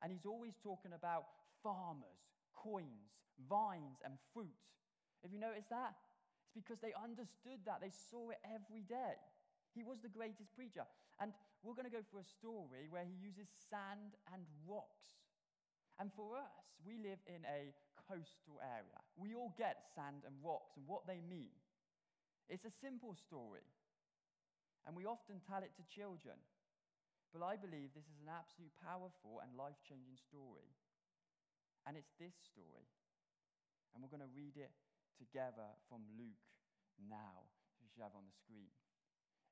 and 0.02 0.12
he's 0.12 0.26
always 0.26 0.56
talking 0.64 0.96
about 0.96 1.28
farmers, 1.62 2.24
coins, 2.56 3.12
vines, 3.48 4.00
and 4.04 4.16
fruit. 4.34 4.56
Have 5.24 5.32
you 5.32 5.40
noticed 5.40 5.70
that? 5.70 5.96
It's 6.48 6.56
because 6.56 6.80
they 6.80 6.96
understood 6.96 7.60
that. 7.68 7.84
They 7.84 7.92
saw 7.92 8.32
it 8.32 8.40
every 8.48 8.88
day. 8.88 9.20
He 9.76 9.84
was 9.84 10.00
the 10.02 10.10
greatest 10.10 10.56
preacher. 10.56 10.88
And 11.20 11.36
we're 11.62 11.76
going 11.76 11.86
to 11.86 11.94
go 11.94 12.08
for 12.08 12.24
a 12.24 12.30
story 12.40 12.88
where 12.90 13.04
he 13.04 13.16
uses 13.20 13.52
sand 13.70 14.16
and 14.32 14.48
rocks 14.64 15.20
and 16.00 16.10
for 16.16 16.40
us, 16.40 16.64
we 16.88 16.96
live 16.96 17.20
in 17.28 17.44
a 17.44 17.76
coastal 18.08 18.64
area. 18.64 18.96
We 19.20 19.36
all 19.36 19.54
get 19.60 19.84
sand 19.94 20.24
and 20.24 20.34
rocks 20.40 20.80
and 20.80 20.88
what 20.88 21.04
they 21.06 21.20
mean. 21.20 21.52
It's 22.48 22.64
a 22.64 22.72
simple 22.72 23.14
story, 23.14 23.68
and 24.88 24.96
we 24.96 25.06
often 25.06 25.44
tell 25.44 25.62
it 25.62 25.76
to 25.76 25.84
children. 25.92 26.40
But 27.30 27.46
I 27.46 27.56
believe 27.56 27.94
this 27.94 28.10
is 28.10 28.20
an 28.22 28.32
absolute 28.32 28.74
powerful 28.82 29.42
and 29.46 29.54
life 29.54 29.78
changing 29.86 30.18
story. 30.18 30.70
And 31.86 31.94
it's 31.96 32.14
this 32.18 32.34
story. 32.42 32.90
And 33.94 34.02
we're 34.02 34.14
going 34.14 34.26
to 34.26 34.34
read 34.34 34.58
it 34.58 34.74
together 35.18 35.70
from 35.90 36.06
Luke 36.18 36.46
now, 36.98 37.50
which 37.82 37.94
you 37.98 38.02
have 38.02 38.18
on 38.18 38.26
the 38.26 38.36
screen. 38.36 38.74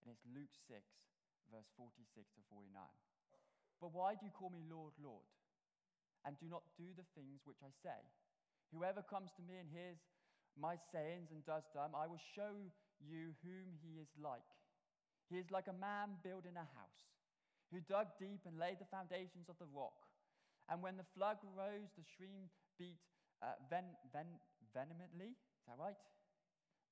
And 0.02 0.10
it's 0.10 0.26
Luke 0.30 0.54
6, 0.70 0.82
verse 1.54 1.70
46 1.78 2.06
to 2.38 2.42
49. 2.50 2.70
But 3.78 3.94
why 3.94 4.18
do 4.18 4.26
you 4.26 4.34
call 4.34 4.50
me 4.50 4.66
Lord, 4.66 4.98
Lord? 4.98 5.26
and 6.28 6.36
do 6.44 6.52
not 6.52 6.68
do 6.76 6.92
the 6.92 7.08
things 7.16 7.48
which 7.48 7.64
I 7.64 7.72
say. 7.80 8.04
Whoever 8.76 9.00
comes 9.00 9.32
to 9.40 9.44
me 9.48 9.64
and 9.64 9.72
hears 9.72 10.04
my 10.60 10.76
sayings 10.92 11.32
and 11.32 11.40
does 11.48 11.64
them, 11.72 11.96
I 11.96 12.04
will 12.04 12.20
show 12.36 12.68
you 13.00 13.32
whom 13.40 13.80
he 13.80 14.04
is 14.04 14.12
like. 14.20 14.44
He 15.32 15.40
is 15.40 15.48
like 15.48 15.72
a 15.72 15.80
man 15.80 16.20
building 16.20 16.60
a 16.60 16.68
house, 16.68 17.04
who 17.72 17.80
dug 17.84 18.08
deep 18.20 18.48
and 18.48 18.58
laid 18.58 18.80
the 18.80 18.90
foundations 18.90 19.50
of 19.50 19.60
the 19.60 19.70
rock. 19.74 20.08
And 20.70 20.84
when 20.84 20.98
the 20.98 21.08
flood 21.16 21.38
rose, 21.56 21.92
the 21.96 22.04
stream 22.04 22.52
beat 22.80 23.00
uh, 23.44 23.56
ven- 23.70 23.98
ven- 24.12 24.42
vehemently. 24.74 25.36
Is 25.36 25.66
that 25.68 25.80
right? 25.80 26.00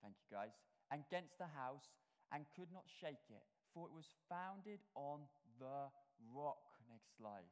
Thank 0.04 0.16
you, 0.20 0.28
guys. 0.32 0.56
Against 0.92 1.38
the 1.40 1.50
house 1.52 1.92
and 2.32 2.46
could 2.56 2.72
not 2.72 2.88
shake 2.88 3.28
it, 3.32 3.44
for 3.74 3.88
it 3.88 3.94
was 3.96 4.08
founded 4.30 4.80
on 4.96 5.28
the 5.60 5.92
rock. 6.32 6.62
Next 6.88 7.18
slide. 7.18 7.50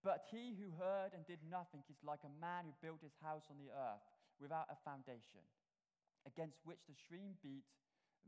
But 0.00 0.24
he 0.32 0.56
who 0.56 0.72
heard 0.80 1.12
and 1.12 1.26
did 1.28 1.44
nothing 1.44 1.84
is 1.90 2.00
like 2.00 2.24
a 2.24 2.32
man 2.40 2.64
who 2.64 2.72
built 2.80 3.04
his 3.04 3.12
house 3.20 3.44
on 3.52 3.60
the 3.60 3.68
earth 3.68 4.06
without 4.40 4.72
a 4.72 4.78
foundation, 4.80 5.44
against 6.24 6.56
which 6.64 6.80
the 6.88 6.96
stream 6.96 7.36
beat 7.44 7.68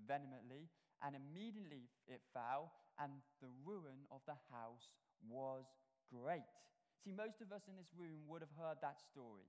vehemently, 0.05 0.69
and 1.01 1.17
immediately 1.17 1.89
it 2.05 2.21
fell, 2.37 2.69
and 3.01 3.13
the 3.41 3.51
ruin 3.65 4.05
of 4.11 4.21
the 4.27 4.37
house 4.51 4.93
was 5.29 5.65
great. 6.11 6.49
See, 7.05 7.13
most 7.13 7.41
of 7.41 7.51
us 7.51 7.65
in 7.67 7.75
this 7.77 7.91
room 7.97 8.27
would 8.29 8.43
have 8.43 8.55
heard 8.59 8.79
that 8.83 9.01
story. 9.01 9.49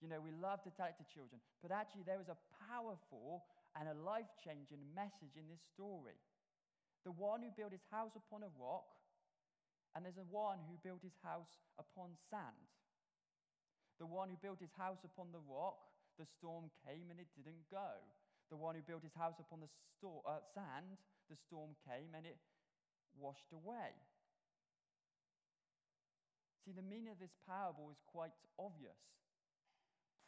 You 0.00 0.08
know, 0.08 0.20
we 0.20 0.32
love 0.32 0.64
to 0.64 0.72
tell 0.72 0.88
it 0.88 0.96
to 0.96 1.06
children, 1.12 1.44
but 1.60 1.70
actually, 1.70 2.08
there 2.08 2.20
is 2.20 2.32
a 2.32 2.40
powerful 2.72 3.44
and 3.76 3.84
a 3.84 3.96
life 4.00 4.32
changing 4.40 4.80
message 4.96 5.36
in 5.36 5.44
this 5.46 5.60
story. 5.76 6.16
The 7.04 7.12
one 7.12 7.44
who 7.44 7.52
built 7.52 7.72
his 7.72 7.84
house 7.92 8.16
upon 8.16 8.42
a 8.44 8.52
rock 8.56 8.88
and 9.94 10.04
there's 10.04 10.20
a 10.20 10.28
one 10.30 10.62
who 10.70 10.78
built 10.80 11.02
his 11.02 11.16
house 11.22 11.58
upon 11.78 12.14
sand. 12.30 12.68
The 13.98 14.06
one 14.06 14.30
who 14.30 14.38
built 14.40 14.60
his 14.60 14.72
house 14.78 15.02
upon 15.04 15.32
the 15.32 15.42
rock, 15.44 15.76
the 16.16 16.24
storm 16.24 16.70
came 16.86 17.10
and 17.10 17.18
it 17.20 17.28
didn't 17.36 17.68
go. 17.68 18.00
The 18.48 18.56
one 18.56 18.74
who 18.74 18.82
built 18.82 19.02
his 19.02 19.14
house 19.14 19.36
upon 19.38 19.60
the 19.60 19.68
sto- 19.68 20.24
uh, 20.24 20.40
sand, 20.54 20.96
the 21.28 21.36
storm 21.36 21.76
came 21.86 22.14
and 22.16 22.24
it 22.24 22.38
washed 23.18 23.50
away. 23.52 23.94
See, 26.64 26.72
the 26.76 26.84
meaning 26.84 27.10
of 27.10 27.18
this 27.18 27.34
parable 27.48 27.88
is 27.90 28.02
quite 28.06 28.36
obvious. 28.58 29.00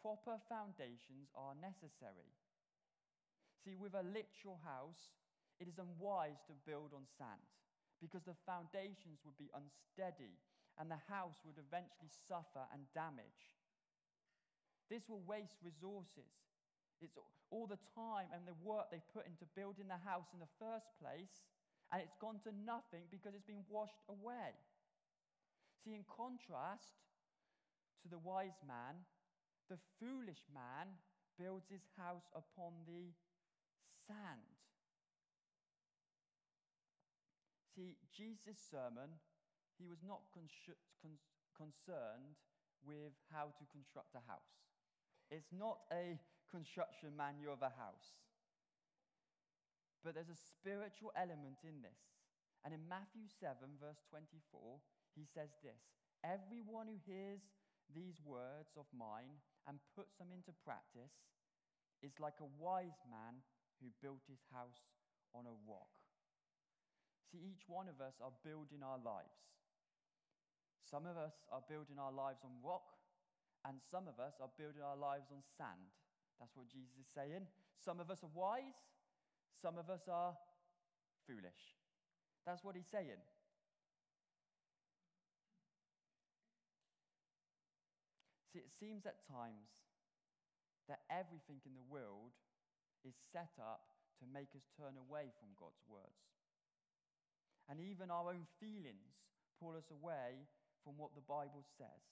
Proper 0.00 0.40
foundations 0.48 1.30
are 1.36 1.54
necessary. 1.54 2.32
See, 3.62 3.78
with 3.78 3.94
a 3.94 4.02
literal 4.02 4.58
house, 4.66 5.14
it 5.62 5.70
is 5.70 5.78
unwise 5.78 6.42
to 6.50 6.58
build 6.66 6.90
on 6.90 7.06
sand 7.14 7.46
because 8.02 8.26
the 8.26 8.34
foundations 8.42 9.22
would 9.22 9.38
be 9.38 9.52
unsteady 9.54 10.34
and 10.80 10.90
the 10.90 10.98
house 11.06 11.38
would 11.46 11.60
eventually 11.60 12.10
suffer 12.26 12.66
and 12.74 12.82
damage. 12.96 13.54
This 14.90 15.06
will 15.06 15.22
waste 15.22 15.62
resources. 15.62 16.34
It's 16.98 17.14
all 17.50 17.70
the 17.70 17.78
time 17.94 18.34
and 18.34 18.42
the 18.42 18.58
work 18.66 18.90
they've 18.90 19.14
put 19.14 19.30
into 19.30 19.46
building 19.54 19.86
the 19.86 20.02
house 20.02 20.26
in 20.34 20.42
the 20.42 20.54
first 20.58 20.90
place, 20.98 21.46
and 21.92 22.00
it's 22.00 22.16
gone 22.16 22.40
to 22.48 22.50
nothing 22.64 23.04
because 23.12 23.36
it's 23.36 23.44
been 23.44 23.68
washed 23.68 24.00
away. 24.08 24.56
See, 25.84 25.92
in 25.92 26.08
contrast 26.08 27.04
to 28.02 28.08
the 28.08 28.18
wise 28.18 28.56
man, 28.66 29.04
the 29.68 29.76
foolish 30.00 30.48
man 30.48 30.96
builds 31.36 31.68
his 31.68 31.84
house 32.00 32.24
upon 32.32 32.72
the 32.88 33.12
sand. 34.08 34.56
See, 37.76 37.96
Jesus' 38.12 38.60
sermon, 38.60 39.20
he 39.78 39.86
was 39.86 40.00
not 40.06 40.20
con- 40.32 40.48
con- 41.00 41.20
concerned 41.56 42.36
with 42.84 43.12
how 43.32 43.52
to 43.56 43.64
construct 43.72 44.14
a 44.14 44.24
house. 44.28 44.60
It's 45.30 45.52
not 45.52 45.78
a 45.92 46.18
construction 46.50 47.16
manual 47.16 47.54
of 47.54 47.62
a 47.62 47.72
house. 47.72 48.16
But 50.02 50.18
there's 50.18 50.34
a 50.34 50.46
spiritual 50.58 51.14
element 51.14 51.62
in 51.62 51.78
this. 51.82 52.02
And 52.66 52.74
in 52.74 52.82
Matthew 52.86 53.26
7, 53.26 53.54
verse 53.78 54.02
24, 54.10 54.82
he 55.14 55.26
says 55.26 55.54
this 55.62 55.82
Everyone 56.22 56.86
who 56.90 56.98
hears 57.06 57.42
these 57.90 58.18
words 58.22 58.74
of 58.78 58.86
mine 58.94 59.42
and 59.66 59.78
puts 59.94 60.18
them 60.18 60.30
into 60.34 60.54
practice 60.62 61.14
is 62.02 62.18
like 62.18 62.38
a 62.42 62.54
wise 62.58 62.98
man 63.06 63.42
who 63.78 63.90
built 64.02 64.22
his 64.26 64.42
house 64.50 64.90
on 65.34 65.46
a 65.46 65.58
rock. 65.66 65.90
See, 67.30 67.42
each 67.42 67.66
one 67.66 67.86
of 67.86 68.02
us 68.02 68.18
are 68.22 68.34
building 68.44 68.82
our 68.82 68.98
lives. 68.98 69.38
Some 70.82 71.06
of 71.06 71.16
us 71.16 71.32
are 71.48 71.64
building 71.64 71.96
our 71.96 72.12
lives 72.12 72.42
on 72.44 72.52
rock, 72.60 72.92
and 73.64 73.78
some 73.80 74.10
of 74.10 74.18
us 74.18 74.36
are 74.42 74.50
building 74.58 74.82
our 74.82 74.98
lives 74.98 75.30
on 75.32 75.40
sand. 75.56 75.88
That's 76.38 76.52
what 76.58 76.68
Jesus 76.68 76.98
is 76.98 77.08
saying. 77.08 77.46
Some 77.78 78.02
of 78.02 78.10
us 78.10 78.22
are 78.22 78.34
wise, 78.34 78.76
some 79.62 79.78
of 79.78 79.88
us 79.88 80.02
are 80.10 80.34
foolish. 81.26 81.78
That's 82.44 82.64
what 82.64 82.74
he's 82.74 82.90
saying. 82.90 83.22
See, 88.52 88.58
it 88.58 88.74
seems 88.78 89.06
at 89.06 89.22
times 89.30 89.70
that 90.88 91.06
everything 91.08 91.62
in 91.64 91.72
the 91.78 91.86
world 91.88 92.34
is 93.06 93.14
set 93.32 93.54
up 93.62 93.94
to 94.18 94.26
make 94.26 94.50
us 94.58 94.66
turn 94.76 94.98
away 94.98 95.30
from 95.38 95.54
God's 95.56 95.80
words 95.88 96.32
and 97.72 97.78
even 97.80 98.10
our 98.10 98.28
own 98.28 98.44
feelings 98.58 99.16
pull 99.60 99.76
us 99.76 99.88
away 99.88 100.44
from 100.82 100.98
what 100.98 101.14
the 101.14 101.24
Bible 101.24 101.62
says. 101.78 102.04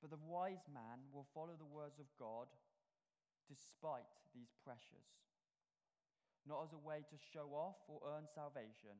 But 0.00 0.10
the 0.10 0.20
wise 0.20 0.68
man 0.68 1.08
will 1.12 1.26
follow 1.32 1.56
the 1.56 1.66
words 1.66 1.98
of 1.98 2.06
God 2.14 2.46
despite 3.48 4.06
these 4.36 4.52
pressures, 4.62 5.08
not 6.44 6.64
as 6.64 6.72
a 6.76 6.80
way 6.80 7.04
to 7.08 7.16
show 7.16 7.52
off 7.56 7.80
or 7.88 8.04
earn 8.04 8.28
salvation, 8.28 8.96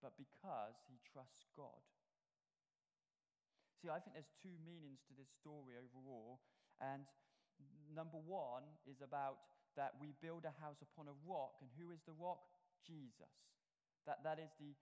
but 0.00 0.16
because 0.16 0.76
he 0.88 0.96
trusts 1.04 1.44
God. 1.52 1.84
See, 3.78 3.92
I 3.92 4.02
think 4.02 4.18
there's 4.18 4.34
two 4.42 4.56
meanings 4.66 5.06
to 5.06 5.14
this 5.14 5.30
story 5.38 5.78
overall. 5.78 6.42
And 6.82 7.06
number 7.94 8.18
one 8.18 8.66
is 8.90 9.02
about 9.02 9.38
that 9.78 9.94
we 10.02 10.18
build 10.18 10.42
a 10.42 10.54
house 10.58 10.82
upon 10.82 11.06
a 11.06 11.16
rock. 11.22 11.62
And 11.62 11.70
who 11.78 11.94
is 11.94 12.02
the 12.02 12.16
rock? 12.18 12.42
Jesus. 12.82 13.30
That, 14.06 14.26
that 14.26 14.42
is 14.42 14.50
the, 14.58 14.74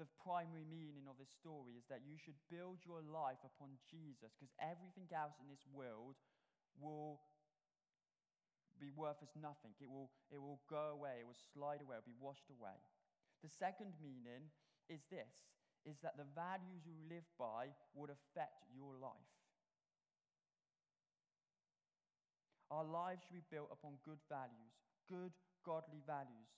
the 0.00 0.08
primary 0.24 0.64
meaning 0.64 1.04
of 1.10 1.20
this 1.20 1.32
story 1.36 1.76
is 1.76 1.84
that 1.92 2.06
you 2.08 2.16
should 2.16 2.38
build 2.48 2.80
your 2.88 3.04
life 3.04 3.42
upon 3.44 3.76
Jesus 3.84 4.32
because 4.38 4.54
everything 4.62 5.10
else 5.12 5.36
in 5.42 5.50
this 5.52 5.64
world 5.68 6.16
will 6.80 7.20
be 8.80 8.94
worth 8.94 9.18
as 9.22 9.34
nothing. 9.34 9.74
It 9.82 9.90
will, 9.90 10.10
it 10.30 10.40
will 10.40 10.62
go 10.70 10.94
away, 10.94 11.20
it 11.20 11.26
will 11.26 11.42
slide 11.52 11.82
away, 11.82 11.98
it 11.98 12.06
will 12.06 12.14
be 12.14 12.22
washed 12.22 12.48
away. 12.50 12.78
The 13.42 13.50
second 13.50 13.94
meaning 14.02 14.50
is 14.88 15.04
this 15.10 15.46
is 15.86 15.96
that 16.02 16.18
the 16.18 16.26
values 16.34 16.84
you 16.84 16.92
live 17.08 17.24
by 17.38 17.70
would 17.94 18.10
affect 18.10 18.66
your 18.74 18.98
life. 18.98 19.32
Our 22.68 22.84
lives 22.84 23.24
should 23.24 23.40
be 23.40 23.48
built 23.48 23.72
upon 23.72 23.96
good 24.04 24.20
values, 24.28 24.74
good, 25.08 25.32
godly 25.64 26.04
values 26.04 26.52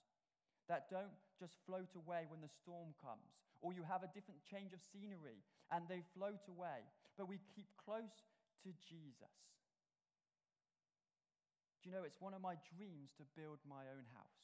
that 0.67 0.91
don't 0.91 1.15
just 1.39 1.55
float 1.63 1.95
away 1.95 2.27
when 2.27 2.43
the 2.43 2.51
storm 2.51 2.91
comes, 2.99 3.31
or 3.63 3.71
you 3.71 3.83
have 3.87 4.03
a 4.03 4.11
different 4.11 4.43
change 4.43 4.73
of 4.75 4.83
scenery 4.83 5.39
and 5.71 5.87
they 5.87 6.03
float 6.11 6.43
away, 6.51 6.83
but 7.15 7.31
we 7.31 7.39
keep 7.55 7.71
close 7.79 8.27
to 8.67 8.75
Jesus. 8.83 9.31
Do 11.81 11.89
you 11.89 11.93
know, 11.97 12.05
it's 12.05 12.21
one 12.21 12.37
of 12.37 12.45
my 12.45 12.61
dreams 12.77 13.09
to 13.17 13.25
build 13.33 13.57
my 13.65 13.89
own 13.89 14.05
house. 14.13 14.37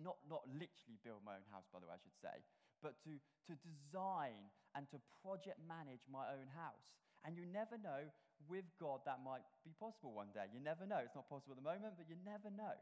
Not, 0.00 0.16
not 0.28 0.44
literally 0.48 1.00
build 1.04 1.20
my 1.24 1.36
own 1.36 1.48
house, 1.52 1.68
by 1.68 1.80
the 1.80 1.88
way, 1.88 1.96
I 1.96 2.00
should 2.00 2.16
say, 2.20 2.36
but 2.84 3.00
to, 3.04 3.16
to 3.48 3.52
design 3.64 4.48
and 4.76 4.88
to 4.92 5.00
project 5.24 5.60
manage 5.64 6.04
my 6.08 6.28
own 6.32 6.48
house. 6.52 6.96
And 7.24 7.36
you 7.36 7.44
never 7.48 7.76
know, 7.76 8.08
with 8.48 8.64
God, 8.80 9.04
that 9.04 9.20
might 9.20 9.44
be 9.64 9.76
possible 9.76 10.16
one 10.16 10.32
day. 10.32 10.48
You 10.48 10.60
never 10.60 10.88
know. 10.88 11.00
It's 11.04 11.16
not 11.16 11.28
possible 11.28 11.52
at 11.52 11.60
the 11.60 11.68
moment, 11.68 12.00
but 12.00 12.08
you 12.08 12.16
never 12.24 12.48
know. 12.48 12.76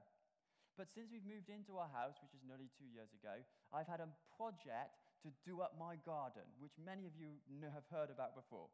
But 0.78 0.94
since 0.94 1.10
we've 1.10 1.26
moved 1.26 1.50
into 1.50 1.74
our 1.74 1.90
house, 1.90 2.14
which 2.22 2.30
is 2.38 2.46
nearly 2.46 2.70
two 2.78 2.86
years 2.86 3.10
ago, 3.10 3.42
I've 3.74 3.90
had 3.90 3.98
a 3.98 4.06
project 4.38 4.94
to 5.26 5.34
do 5.42 5.58
up 5.58 5.74
my 5.74 5.98
garden, 6.06 6.46
which 6.62 6.78
many 6.78 7.10
of 7.10 7.18
you 7.18 7.34
have 7.74 7.82
heard 7.90 8.14
about 8.14 8.38
before. 8.38 8.70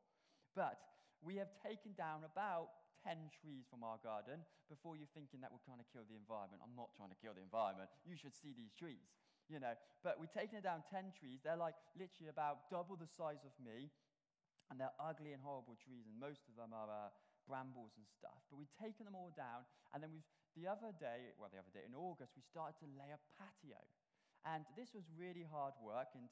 But 0.53 0.77
we 1.25 1.41
have 1.41 1.49
taken 1.65 1.97
down 1.97 2.29
about 2.29 2.84
10 3.05 3.31
trees 3.31 3.69
from 3.69 3.85
our 3.85 4.01
garden 4.01 4.41
before 4.73 4.97
you're 4.97 5.11
thinking 5.13 5.45
that 5.45 5.53
we're 5.53 5.63
trying 5.63 5.79
to 5.79 5.91
kill 5.93 6.09
the 6.09 6.17
environment. 6.17 6.65
I'm 6.65 6.75
not 6.75 6.97
trying 6.97 7.13
to 7.13 7.21
kill 7.21 7.37
the 7.37 7.45
environment. 7.45 7.93
You 8.09 8.17
should 8.17 8.33
see 8.33 8.57
these 8.57 8.73
trees 8.73 9.13
you 9.49 9.61
know. 9.61 9.77
But 10.01 10.21
we've 10.21 10.33
taken 10.33 10.61
down 10.61 10.85
10 10.89 11.13
trees. 11.17 11.41
They're 11.45 11.61
like 11.61 11.77
literally 11.97 12.33
about 12.33 12.71
double 12.73 12.97
the 12.97 13.09
size 13.09 13.45
of 13.45 13.53
me, 13.61 13.93
and 14.71 14.81
they're 14.81 14.97
ugly 15.01 15.33
and 15.37 15.41
horrible 15.41 15.77
trees, 15.77 16.09
and 16.09 16.17
most 16.17 16.49
of 16.49 16.57
them 16.57 16.73
are 16.73 16.89
uh, 16.89 17.13
brambles 17.49 17.97
and 17.97 18.07
stuff. 18.09 18.41
But 18.49 18.61
we've 18.61 18.77
taken 18.81 19.05
them 19.05 19.17
all 19.17 19.33
down, 19.37 19.69
and 19.93 20.01
then 20.01 20.13
we've, 20.13 20.29
the 20.57 20.69
other 20.71 20.93
day, 20.97 21.35
well, 21.37 21.53
the 21.53 21.61
other 21.61 21.73
day, 21.73 21.85
in 21.85 21.97
August, 21.97 22.33
we 22.37 22.45
started 22.45 22.77
to 22.81 22.89
lay 22.97 23.11
a 23.13 23.21
patio. 23.37 23.81
And 24.45 24.65
this 24.77 24.93
was 24.93 25.09
really 25.17 25.45
hard 25.45 25.73
work, 25.81 26.13
and 26.17 26.29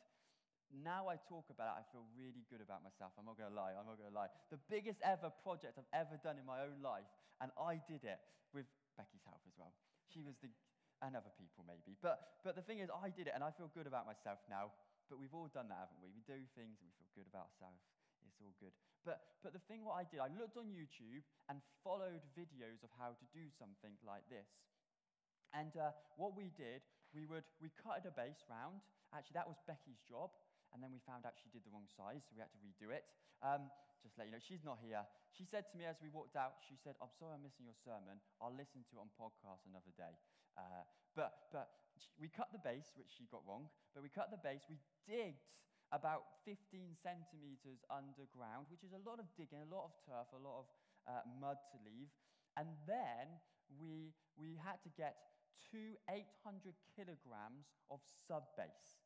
now 0.72 1.12
I 1.12 1.20
talk 1.28 1.52
about 1.52 1.76
it, 1.76 1.76
I 1.80 1.84
feel 1.92 2.08
really 2.16 2.48
good 2.48 2.64
about 2.64 2.80
myself. 2.80 3.12
I'm 3.20 3.28
not 3.28 3.36
going 3.36 3.52
to 3.52 3.56
lie. 3.56 3.76
I'm 3.76 3.84
not 3.84 4.00
going 4.00 4.08
to 4.08 4.16
lie. 4.16 4.32
The 4.48 4.60
biggest 4.72 4.98
ever 5.04 5.28
project 5.44 5.76
I've 5.76 5.92
ever 5.92 6.16
done 6.24 6.40
in 6.40 6.48
my 6.48 6.64
own 6.64 6.80
life, 6.80 7.06
and 7.44 7.52
I 7.60 7.76
did 7.84 8.08
it 8.08 8.20
with 8.56 8.64
Becky's 8.96 9.24
help 9.28 9.44
as 9.44 9.52
well. 9.60 9.72
She 10.08 10.24
was 10.24 10.36
the 10.40 10.48
and 11.02 11.18
other 11.18 11.34
people 11.34 11.66
maybe. 11.66 11.98
But, 11.98 12.38
but 12.46 12.54
the 12.54 12.62
thing 12.62 12.78
is, 12.78 12.88
I 12.88 13.10
did 13.10 13.26
it 13.26 13.34
and 13.34 13.42
I 13.42 13.50
feel 13.50 13.68
good 13.74 13.90
about 13.90 14.06
myself 14.06 14.38
now. 14.46 14.70
But 15.10 15.18
we've 15.18 15.34
all 15.34 15.50
done 15.50 15.66
that, 15.68 15.90
haven't 15.90 15.98
we? 15.98 16.14
We 16.14 16.22
do 16.24 16.38
things 16.54 16.78
and 16.78 16.86
we 16.86 16.94
feel 16.94 17.10
good 17.12 17.28
about 17.28 17.50
ourselves. 17.52 17.82
It's 18.22 18.38
all 18.38 18.54
good. 18.62 18.72
But, 19.02 19.18
but 19.42 19.50
the 19.50 19.60
thing 19.66 19.82
what 19.82 19.98
I 19.98 20.06
did, 20.06 20.22
I 20.22 20.30
looked 20.30 20.54
on 20.54 20.70
YouTube 20.70 21.26
and 21.50 21.58
followed 21.82 22.22
videos 22.38 22.86
of 22.86 22.94
how 22.94 23.18
to 23.18 23.26
do 23.34 23.50
something 23.58 23.98
like 24.06 24.22
this. 24.30 24.46
And 25.52 25.74
uh, 25.74 25.92
what 26.16 26.38
we 26.38 26.54
did, 26.54 26.80
we 27.12 27.28
would 27.28 27.44
we 27.60 27.68
cut 27.76 28.06
a 28.08 28.14
base 28.14 28.40
round. 28.48 28.80
Actually, 29.12 29.36
that 29.36 29.50
was 29.50 29.60
Becky's 29.68 30.00
job. 30.08 30.32
And 30.72 30.80
then 30.80 30.90
we 30.90 31.00
found 31.04 31.28
out 31.28 31.36
she 31.36 31.52
did 31.52 31.62
the 31.68 31.72
wrong 31.72 31.86
size, 31.86 32.24
so 32.24 32.32
we 32.32 32.40
had 32.40 32.52
to 32.56 32.60
redo 32.64 32.88
it. 32.92 33.04
Um, 33.44 33.68
just 34.00 34.18
let 34.18 34.26
you 34.26 34.34
know, 34.34 34.42
she's 34.42 34.66
not 34.66 34.82
here. 34.82 35.04
She 35.30 35.46
said 35.46 35.68
to 35.70 35.74
me 35.78 35.86
as 35.86 36.00
we 36.02 36.10
walked 36.10 36.34
out, 36.34 36.58
she 36.66 36.74
said, 36.74 36.98
I'm 36.98 37.12
sorry 37.14 37.38
I'm 37.38 37.44
missing 37.44 37.68
your 37.68 37.78
sermon. 37.78 38.18
I'll 38.42 38.54
listen 38.54 38.82
to 38.90 38.92
it 38.98 39.00
on 39.00 39.12
podcast 39.14 39.62
another 39.68 39.92
day. 39.94 40.16
Uh, 40.58 40.84
but, 41.14 41.52
but 41.54 41.70
we 42.18 42.26
cut 42.32 42.50
the 42.50 42.60
base, 42.60 42.90
which 42.98 43.12
she 43.14 43.28
got 43.30 43.46
wrong, 43.46 43.70
but 43.94 44.02
we 44.02 44.10
cut 44.10 44.32
the 44.34 44.40
base. 44.40 44.66
We 44.66 44.80
digged 45.06 45.44
about 45.92 46.40
15 46.48 46.96
centimeters 46.98 47.84
underground, 47.92 48.72
which 48.72 48.82
is 48.82 48.96
a 48.96 49.02
lot 49.04 49.20
of 49.20 49.28
digging, 49.36 49.60
a 49.60 49.70
lot 49.70 49.92
of 49.92 49.92
turf, 50.08 50.28
a 50.32 50.40
lot 50.40 50.64
of 50.64 50.66
uh, 51.04 51.22
mud 51.38 51.60
to 51.72 51.78
leave. 51.84 52.08
And 52.56 52.68
then 52.88 53.28
we, 53.76 54.16
we 54.40 54.56
had 54.56 54.80
to 54.84 54.90
get 54.96 55.32
two 55.70 56.00
800 56.08 56.74
kilograms 56.96 57.70
of 57.92 58.00
sub 58.26 58.50
base. 58.56 59.01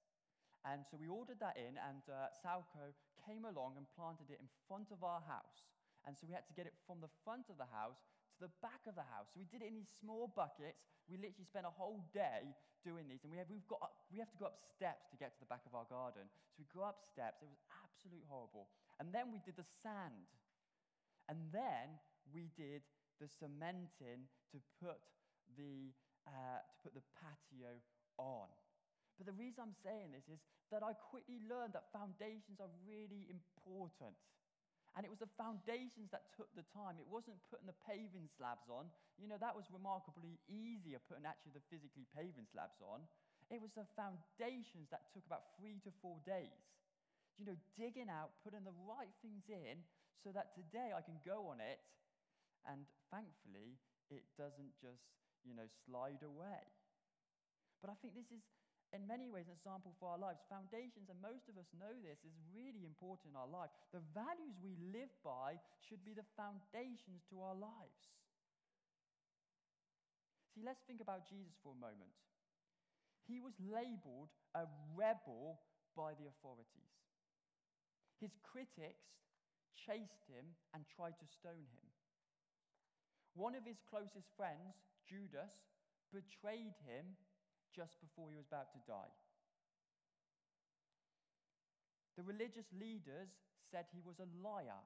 And 0.67 0.83
so 0.83 0.99
we 0.99 1.07
ordered 1.07 1.39
that 1.39 1.55
in, 1.55 1.79
and 1.79 2.03
uh, 2.11 2.35
Salco 2.43 2.91
came 3.23 3.47
along 3.47 3.79
and 3.79 3.87
planted 3.95 4.35
it 4.35 4.43
in 4.43 4.51
front 4.67 4.91
of 4.91 5.07
our 5.07 5.23
house. 5.23 5.63
And 6.03 6.19
so 6.19 6.27
we 6.27 6.35
had 6.35 6.47
to 6.51 6.55
get 6.59 6.67
it 6.67 6.75
from 6.87 6.99
the 6.99 7.11
front 7.23 7.47
of 7.51 7.59
the 7.59 7.71
house 7.71 8.03
to 8.35 8.51
the 8.51 8.55
back 8.59 8.83
of 8.91 8.99
the 8.99 9.07
house. 9.07 9.31
So 9.31 9.39
we 9.39 9.47
did 9.47 9.63
it 9.63 9.71
in 9.71 9.79
these 9.79 9.91
small 9.95 10.27
buckets. 10.35 10.83
We 11.07 11.19
literally 11.19 11.47
spent 11.47 11.67
a 11.67 11.75
whole 11.75 12.03
day 12.11 12.51
doing 12.83 13.07
these. 13.07 13.23
And 13.23 13.31
we 13.31 13.39
have, 13.39 13.47
we've 13.47 13.67
got 13.67 13.83
up, 13.83 13.95
we 14.11 14.19
have 14.19 14.31
to 14.31 14.39
go 14.39 14.47
up 14.51 14.59
steps 14.59 15.07
to 15.11 15.17
get 15.19 15.35
to 15.35 15.41
the 15.43 15.51
back 15.51 15.63
of 15.67 15.75
our 15.75 15.87
garden. 15.87 16.27
So 16.55 16.63
we 16.63 16.67
go 16.71 16.83
up 16.83 17.03
steps. 17.07 17.43
It 17.43 17.51
was 17.51 17.63
absolutely 17.83 18.27
horrible. 18.27 18.67
And 18.99 19.15
then 19.15 19.31
we 19.31 19.39
did 19.43 19.55
the 19.55 19.67
sand. 19.83 20.31
And 21.31 21.39
then 21.51 21.99
we 22.31 22.51
did 22.55 22.83
the 23.23 23.31
cementing 23.31 24.31
to 24.51 24.59
put 24.83 24.99
the, 25.55 25.95
uh, 26.27 26.63
to 26.63 26.75
put 26.83 26.95
the 26.95 27.07
patio 27.19 27.79
on. 28.19 28.51
But 29.17 29.27
the 29.27 29.37
reason 29.37 29.65
I'm 29.65 29.79
saying 29.81 30.13
this 30.13 30.29
is 30.29 30.41
that 30.69 30.85
I 30.85 30.93
quickly 30.93 31.41
learned 31.49 31.73
that 31.73 31.89
foundations 31.93 32.61
are 32.61 32.71
really 32.85 33.29
important. 33.33 34.17
And 34.97 35.05
it 35.05 35.13
was 35.13 35.21
the 35.21 35.29
foundations 35.37 36.09
that 36.13 36.33
took 36.33 36.49
the 36.57 36.65
time. 36.73 36.97
It 36.97 37.05
wasn't 37.05 37.37
putting 37.53 37.69
the 37.69 37.77
paving 37.85 38.33
slabs 38.41 38.65
on. 38.73 38.89
You 39.21 39.29
know, 39.29 39.37
that 39.37 39.53
was 39.53 39.69
remarkably 39.69 40.41
easier 40.49 40.97
putting 41.05 41.29
actually 41.29 41.53
the 41.53 41.65
physically 41.69 42.09
paving 42.17 42.49
slabs 42.49 42.81
on. 42.81 43.05
It 43.53 43.61
was 43.61 43.77
the 43.77 43.85
foundations 43.93 44.89
that 44.89 45.13
took 45.13 45.25
about 45.29 45.53
three 45.61 45.77
to 45.85 45.93
four 46.01 46.17
days. 46.25 46.65
You 47.37 47.45
know, 47.45 47.57
digging 47.77 48.09
out, 48.09 48.33
putting 48.41 48.65
the 48.65 48.73
right 48.89 49.13
things 49.21 49.45
in 49.53 49.85
so 50.25 50.33
that 50.33 50.57
today 50.57 50.97
I 50.97 51.05
can 51.05 51.21
go 51.21 51.53
on 51.53 51.61
it 51.61 51.77
and 52.65 52.89
thankfully 53.13 53.77
it 54.09 54.25
doesn't 54.41 54.73
just, 54.81 55.05
you 55.45 55.53
know, 55.53 55.69
slide 55.85 56.25
away. 56.25 56.65
But 57.85 57.93
I 57.93 57.97
think 58.01 58.17
this 58.17 58.33
is 58.33 58.41
in 58.95 59.03
many 59.07 59.27
ways, 59.27 59.51
an 59.51 59.59
example 59.59 59.95
for 59.99 60.15
our 60.15 60.21
lives. 60.21 60.43
Foundations, 60.47 61.11
and 61.11 61.19
most 61.19 61.51
of 61.51 61.59
us 61.59 61.67
know 61.75 61.91
this, 62.07 62.23
is 62.23 62.35
really 62.55 62.87
important 62.87 63.35
in 63.35 63.39
our 63.39 63.51
life. 63.51 63.71
The 63.91 64.05
values 64.15 64.55
we 64.63 64.79
live 64.95 65.11
by 65.27 65.59
should 65.83 66.03
be 66.07 66.15
the 66.15 66.27
foundations 66.39 67.27
to 67.31 67.43
our 67.43 67.59
lives. 67.59 68.03
See, 70.55 70.63
let's 70.65 70.87
think 70.87 71.03
about 71.03 71.27
Jesus 71.29 71.59
for 71.61 71.75
a 71.75 71.83
moment. 71.83 72.15
He 73.27 73.43
was 73.43 73.59
labeled 73.59 74.31
a 74.55 74.71
rebel 74.95 75.59
by 75.99 76.15
the 76.15 76.31
authorities. 76.31 76.95
His 78.23 78.33
critics 78.41 79.11
chased 79.75 80.25
him 80.31 80.57
and 80.73 80.87
tried 80.89 81.19
to 81.21 81.27
stone 81.29 81.69
him. 81.75 81.89
One 83.35 83.53
of 83.53 83.69
his 83.69 83.83
closest 83.85 84.33
friends, 84.39 84.81
Judas, 85.05 85.53
betrayed 86.09 86.73
him 86.89 87.19
just 87.75 88.01
before 88.01 88.31
he 88.31 88.37
was 88.37 88.47
about 88.47 88.73
to 88.73 88.81
die. 88.87 89.13
The 92.17 92.25
religious 92.25 92.67
leaders 92.73 93.29
said 93.71 93.87
he 93.93 94.01
was 94.01 94.17
a 94.21 94.31
liar. 94.41 94.81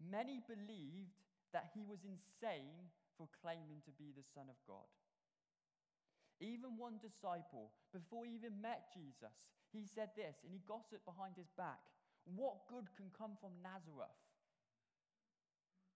Many 0.00 0.40
believed 0.48 1.20
that 1.52 1.70
he 1.76 1.84
was 1.84 2.00
insane 2.02 2.90
for 3.16 3.28
claiming 3.44 3.84
to 3.84 3.92
be 4.00 4.10
the 4.10 4.24
Son 4.34 4.48
of 4.48 4.56
God. 4.66 4.88
Even 6.40 6.74
one 6.80 6.98
disciple, 6.98 7.70
before 7.92 8.24
he 8.24 8.34
even 8.34 8.58
met 8.58 8.90
Jesus, 8.90 9.52
he 9.70 9.86
said 9.86 10.10
this, 10.16 10.42
and 10.42 10.50
he 10.50 10.64
gossiped 10.66 11.04
behind 11.06 11.36
his 11.36 11.52
back 11.54 11.78
What 12.24 12.66
good 12.70 12.90
can 12.96 13.10
come 13.14 13.38
from 13.38 13.58
Nazareth? 13.62 14.14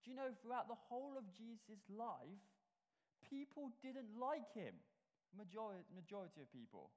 Do 0.02 0.10
you 0.10 0.16
know, 0.16 0.30
throughout 0.38 0.70
the 0.70 0.78
whole 0.86 1.18
of 1.18 1.26
Jesus' 1.34 1.82
life, 1.90 2.42
people 3.28 3.70
didn't 3.82 4.10
like 4.18 4.46
him. 4.54 4.74
Majority, 5.36 5.84
majority 5.92 6.40
of 6.40 6.48
people. 6.50 6.90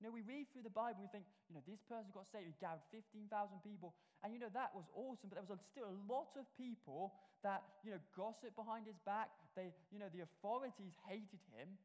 You 0.00 0.10
know, 0.10 0.12
we 0.12 0.26
read 0.26 0.50
through 0.50 0.66
the 0.66 0.74
Bible, 0.74 1.06
we 1.06 1.10
think, 1.14 1.24
you 1.46 1.54
know, 1.54 1.62
this 1.64 1.78
person 1.86 2.10
got 2.10 2.26
saved, 2.34 2.50
he 2.50 2.56
gathered 2.58 2.82
15,000 2.90 3.30
people. 3.62 3.94
And, 4.26 4.34
you 4.34 4.42
know, 4.42 4.50
that 4.50 4.74
was 4.74 4.90
awesome, 4.90 5.30
but 5.30 5.38
there 5.38 5.46
was 5.46 5.62
still 5.70 5.86
a 5.86 5.98
lot 6.10 6.34
of 6.34 6.44
people 6.58 7.14
that, 7.46 7.62
you 7.86 7.94
know, 7.94 8.02
gossip 8.18 8.58
behind 8.58 8.90
his 8.90 8.98
back. 9.06 9.30
They, 9.54 9.70
you 9.94 10.02
know, 10.02 10.10
the 10.10 10.26
authorities 10.26 10.98
hated 11.06 11.40
him. 11.54 11.78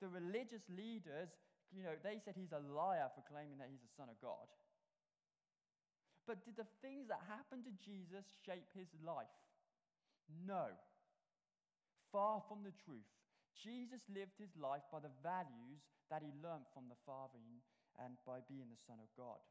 The 0.00 0.08
religious 0.08 0.64
leaders, 0.72 1.28
you 1.68 1.84
know, 1.84 1.94
they 2.00 2.16
said 2.24 2.32
he's 2.32 2.56
a 2.56 2.64
liar 2.64 3.12
for 3.12 3.20
claiming 3.28 3.60
that 3.60 3.68
he's 3.68 3.84
the 3.84 3.92
Son 3.92 4.08
of 4.08 4.16
God. 4.24 4.48
But 6.24 6.40
did 6.48 6.56
the 6.56 6.66
things 6.80 7.12
that 7.12 7.20
happened 7.28 7.68
to 7.68 7.74
Jesus 7.84 8.24
shape 8.48 8.72
his 8.72 8.88
life? 9.04 9.28
No 10.48 10.72
far 12.14 12.38
from 12.46 12.62
the 12.62 12.70
truth. 12.86 13.10
Jesus 13.58 14.06
lived 14.06 14.38
his 14.38 14.54
life 14.54 14.86
by 14.94 15.02
the 15.02 15.10
values 15.18 15.82
that 16.14 16.22
he 16.22 16.30
learned 16.38 16.70
from 16.70 16.86
the 16.86 16.98
Father 17.02 17.42
and 17.98 18.14
by 18.22 18.38
being 18.46 18.70
the 18.70 18.78
Son 18.86 19.02
of 19.02 19.10
God. 19.18 19.42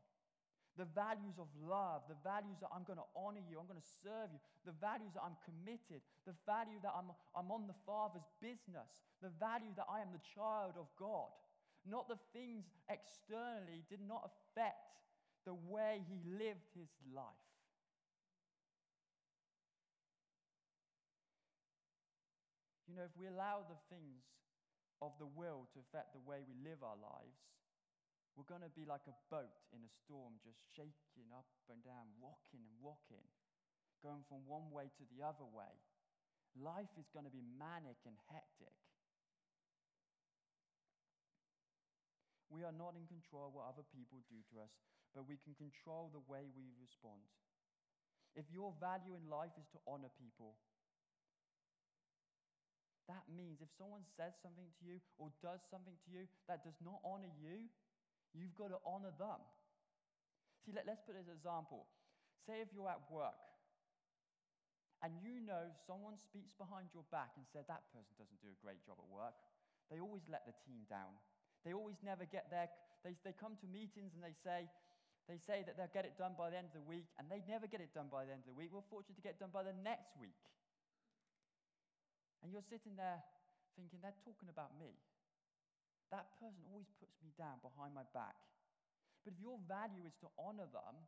The 0.80 0.88
values 0.90 1.38
of 1.38 1.52
love, 1.60 2.08
the 2.10 2.18
values 2.26 2.58
that 2.64 2.72
I'm 2.74 2.88
going 2.88 2.98
to 2.98 3.12
honor 3.14 3.44
you, 3.46 3.60
I'm 3.62 3.70
going 3.70 3.84
to 3.84 3.94
serve 4.02 4.34
you, 4.34 4.42
the 4.66 4.74
values 4.82 5.14
that 5.14 5.22
I'm 5.22 5.38
committed, 5.46 6.02
the 6.26 6.34
value 6.50 6.82
that 6.82 6.96
I'm, 6.96 7.14
I'm 7.38 7.54
on 7.54 7.70
the 7.70 7.78
Father's 7.86 8.26
business, 8.42 8.90
the 9.22 9.30
value 9.38 9.70
that 9.78 9.86
I 9.86 10.02
am 10.02 10.10
the 10.10 10.26
child 10.34 10.80
of 10.80 10.90
God. 10.98 11.30
Not 11.86 12.10
the 12.10 12.18
things 12.34 12.66
externally 12.90 13.86
did 13.86 14.02
not 14.02 14.26
affect 14.26 14.98
the 15.46 15.54
way 15.54 16.02
he 16.10 16.26
lived 16.26 16.66
his 16.74 16.90
life. 17.12 17.53
You 22.94 23.02
know, 23.02 23.10
if 23.10 23.18
we 23.18 23.26
allow 23.26 23.66
the 23.66 23.82
things 23.90 24.22
of 25.02 25.18
the 25.18 25.26
world 25.26 25.74
to 25.74 25.82
affect 25.82 26.14
the 26.14 26.22
way 26.22 26.46
we 26.46 26.54
live 26.62 26.86
our 26.86 26.94
lives, 26.94 27.42
we're 28.38 28.46
going 28.46 28.62
to 28.62 28.70
be 28.70 28.86
like 28.86 29.10
a 29.10 29.18
boat 29.34 29.66
in 29.74 29.82
a 29.82 29.90
storm, 30.06 30.38
just 30.46 30.62
shaking 30.78 31.34
up 31.34 31.50
and 31.74 31.82
down, 31.82 32.14
rocking 32.22 32.62
and 32.62 32.78
rocking, 32.86 33.26
going 34.06 34.22
from 34.30 34.46
one 34.46 34.70
way 34.70 34.94
to 34.94 35.10
the 35.10 35.26
other 35.26 35.42
way. 35.42 35.74
Life 36.54 36.94
is 37.02 37.10
going 37.10 37.26
to 37.26 37.34
be 37.34 37.42
manic 37.58 37.98
and 38.06 38.14
hectic. 38.30 38.78
We 42.54 42.62
are 42.62 42.78
not 42.78 42.94
in 42.94 43.10
control 43.10 43.50
of 43.50 43.58
what 43.58 43.74
other 43.74 43.90
people 43.90 44.22
do 44.30 44.38
to 44.54 44.62
us, 44.62 44.70
but 45.18 45.26
we 45.26 45.42
can 45.42 45.58
control 45.58 46.14
the 46.14 46.22
way 46.30 46.46
we 46.54 46.70
respond. 46.78 47.26
If 48.38 48.54
your 48.54 48.78
value 48.78 49.18
in 49.18 49.26
life 49.26 49.58
is 49.58 49.66
to 49.74 49.82
honor 49.90 50.14
people, 50.14 50.62
that 53.12 53.28
means 53.28 53.60
if 53.60 53.68
someone 53.76 54.04
says 54.16 54.36
something 54.40 54.68
to 54.80 54.82
you 54.88 54.98
or 55.20 55.30
does 55.44 55.60
something 55.68 55.96
to 56.08 56.10
you 56.12 56.24
that 56.48 56.64
does 56.64 56.78
not 56.80 57.04
honor 57.04 57.32
you, 57.40 57.68
you've 58.32 58.56
got 58.56 58.72
to 58.72 58.80
honor 58.88 59.12
them. 59.20 59.42
See, 60.64 60.72
let, 60.72 60.88
us 60.88 61.04
put 61.04 61.20
this 61.20 61.28
example. 61.28 61.84
Say 62.48 62.64
if 62.64 62.72
you're 62.72 62.88
at 62.88 63.04
work 63.12 63.36
and 65.04 65.12
you 65.20 65.44
know 65.44 65.68
someone 65.84 66.16
speaks 66.16 66.56
behind 66.56 66.88
your 66.96 67.04
back 67.12 67.36
and 67.36 67.44
said 67.52 67.68
that 67.68 67.84
person 67.92 68.16
doesn't 68.16 68.40
do 68.40 68.52
a 68.52 68.60
great 68.64 68.80
job 68.88 68.96
at 68.96 69.10
work, 69.12 69.36
they 69.92 70.00
always 70.00 70.24
let 70.32 70.48
the 70.48 70.56
team 70.64 70.88
down. 70.88 71.12
They 71.68 71.76
always 71.76 72.00
never 72.04 72.24
get 72.24 72.48
there. 72.48 72.72
They, 73.04 73.20
they 73.28 73.36
come 73.36 73.60
to 73.60 73.68
meetings 73.68 74.16
and 74.16 74.24
they 74.24 74.36
say, 74.44 74.72
they 75.28 75.40
say 75.40 75.64
that 75.68 75.76
they'll 75.80 75.92
get 75.92 76.04
it 76.04 76.20
done 76.20 76.36
by 76.36 76.52
the 76.52 76.60
end 76.60 76.68
of 76.72 76.76
the 76.76 76.88
week, 76.88 77.08
and 77.16 77.32
they 77.32 77.40
never 77.48 77.64
get 77.64 77.80
it 77.80 77.96
done 77.96 78.12
by 78.12 78.28
the 78.28 78.36
end 78.36 78.44
of 78.44 78.52
the 78.52 78.60
week. 78.60 78.76
We're 78.76 78.84
fortunate 78.92 79.16
to 79.16 79.24
get 79.24 79.40
it 79.40 79.40
done 79.40 79.56
by 79.56 79.64
the 79.64 79.76
next 79.80 80.12
week. 80.20 80.36
And 82.44 82.52
you're 82.52 82.68
sitting 82.68 83.00
there 83.00 83.24
thinking, 83.80 84.04
they're 84.04 84.20
talking 84.28 84.52
about 84.52 84.76
me. 84.76 84.92
That 86.12 86.28
person 86.38 86.62
always 86.70 86.92
puts 87.00 87.16
me 87.24 87.32
down 87.40 87.64
behind 87.64 87.96
my 87.96 88.06
back. 88.12 88.36
But 89.24 89.34
if 89.34 89.40
your 89.40 89.58
value 89.66 90.04
is 90.04 90.14
to 90.22 90.28
honor 90.36 90.68
them, 90.68 91.00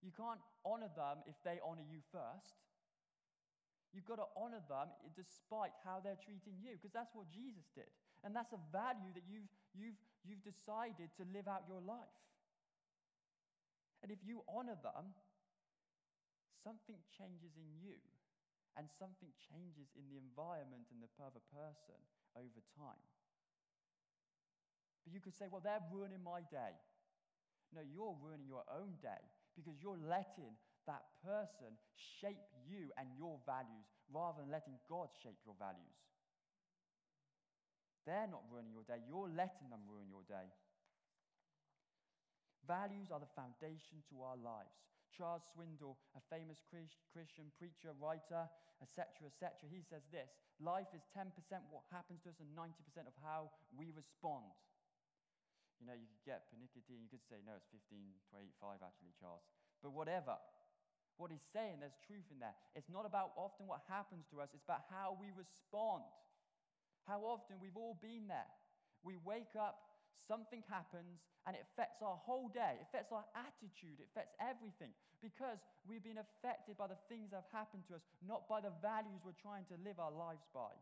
you 0.00 0.14
can't 0.14 0.40
honor 0.62 0.88
them 0.94 1.26
if 1.26 1.34
they 1.42 1.58
honor 1.60 1.82
you 1.82 1.98
first. 2.14 2.62
You've 3.90 4.06
got 4.06 4.22
to 4.22 4.30
honor 4.38 4.62
them 4.70 4.94
despite 5.18 5.74
how 5.82 5.98
they're 5.98 6.20
treating 6.20 6.62
you, 6.62 6.78
because 6.78 6.94
that's 6.94 7.12
what 7.12 7.26
Jesus 7.28 7.66
did. 7.74 7.90
And 8.22 8.30
that's 8.30 8.54
a 8.54 8.62
value 8.70 9.10
that 9.18 9.26
you've, 9.26 9.50
you've, 9.74 9.98
you've 10.22 10.44
decided 10.46 11.10
to 11.18 11.26
live 11.34 11.50
out 11.50 11.66
your 11.66 11.82
life. 11.82 12.22
And 14.00 14.14
if 14.14 14.22
you 14.22 14.46
honor 14.46 14.78
them, 14.78 15.10
something 16.62 17.00
changes 17.18 17.58
in 17.58 17.66
you 17.82 17.98
and 18.76 18.86
something 19.00 19.32
changes 19.48 19.88
in 19.96 20.04
the 20.12 20.20
environment 20.20 20.86
and 20.92 21.00
the 21.00 21.10
other 21.20 21.40
person 21.48 21.96
over 22.36 22.60
time. 22.76 23.04
But 25.02 25.16
you 25.16 25.20
could 25.20 25.34
say, 25.34 25.48
well, 25.48 25.64
they're 25.64 25.82
ruining 25.88 26.20
my 26.20 26.44
day. 26.52 26.76
No, 27.72 27.80
you're 27.80 28.14
ruining 28.20 28.46
your 28.46 28.68
own 28.68 29.00
day 29.00 29.22
because 29.56 29.80
you're 29.80 29.98
letting 29.98 30.54
that 30.86 31.02
person 31.24 31.74
shape 32.20 32.42
you 32.68 32.92
and 32.94 33.08
your 33.18 33.40
values 33.46 33.88
rather 34.12 34.42
than 34.42 34.52
letting 34.52 34.78
God 34.86 35.10
shape 35.22 35.40
your 35.42 35.56
values. 35.58 35.98
They're 38.06 38.30
not 38.30 38.46
ruining 38.50 38.70
your 38.70 38.86
day, 38.86 39.02
you're 39.02 39.30
letting 39.30 39.66
them 39.70 39.82
ruin 39.90 40.06
your 40.06 40.22
day. 40.30 40.46
Values 42.66 43.10
are 43.10 43.18
the 43.22 43.30
foundation 43.34 44.02
to 44.10 44.22
our 44.22 44.38
lives. 44.38 44.74
Charles 45.16 45.48
Swindoll, 45.48 45.96
a 46.12 46.22
famous 46.28 46.60
Christian 46.68 47.48
preacher, 47.56 47.96
writer, 47.96 48.44
etc., 48.84 49.32
etc., 49.32 49.64
he 49.72 49.80
says 49.80 50.04
this 50.12 50.36
life 50.60 50.92
is 50.92 51.00
10% 51.16 51.32
what 51.72 51.88
happens 51.88 52.20
to 52.24 52.28
us 52.28 52.36
and 52.44 52.52
90% 52.52 53.08
of 53.08 53.16
how 53.24 53.48
we 53.72 53.88
respond. 53.96 54.52
You 55.80 55.88
know, 55.88 55.96
you 55.96 56.08
could 56.08 56.24
get 56.24 56.48
and 56.52 56.60
you 56.60 56.68
could 56.72 56.84
say, 57.28 57.40
no, 57.44 57.56
it's 57.56 57.68
15 57.72 57.80
to 58.32 58.32
85 58.60 58.84
actually, 58.84 59.12
Charles. 59.16 59.44
But 59.80 59.92
whatever. 59.92 60.36
What 61.16 61.32
he's 61.32 61.44
saying, 61.52 61.80
there's 61.80 61.96
truth 62.04 62.28
in 62.28 62.40
there. 62.40 62.52
It's 62.76 62.92
not 62.92 63.08
about 63.08 63.32
often 63.40 63.64
what 63.64 63.80
happens 63.88 64.28
to 64.32 64.44
us, 64.44 64.52
it's 64.52 64.68
about 64.68 64.84
how 64.92 65.16
we 65.16 65.32
respond. 65.32 66.04
How 67.08 67.24
often 67.24 67.56
we've 67.56 67.76
all 67.76 67.96
been 68.04 68.28
there. 68.28 68.52
We 69.00 69.16
wake 69.16 69.56
up, 69.56 69.85
something 70.24 70.64
happens, 70.66 71.20
and 71.44 71.54
it 71.54 71.62
affects 71.72 72.00
our 72.00 72.16
whole 72.16 72.48
day. 72.48 72.80
It 72.80 72.88
affects 72.88 73.12
our 73.12 73.24
attitude. 73.36 74.00
It 74.00 74.08
affects 74.12 74.32
everything 74.40 74.96
because 75.20 75.60
we've 75.84 76.04
been 76.04 76.20
affected 76.20 76.76
by 76.80 76.88
the 76.88 76.98
things 77.06 77.30
that 77.30 77.44
have 77.44 77.52
happened 77.52 77.84
to 77.88 77.96
us, 77.96 78.04
not 78.24 78.48
by 78.48 78.64
the 78.64 78.72
values 78.82 79.22
we're 79.22 79.38
trying 79.38 79.64
to 79.70 79.76
live 79.80 80.00
our 80.00 80.12
lives 80.12 80.44
by. 80.52 80.72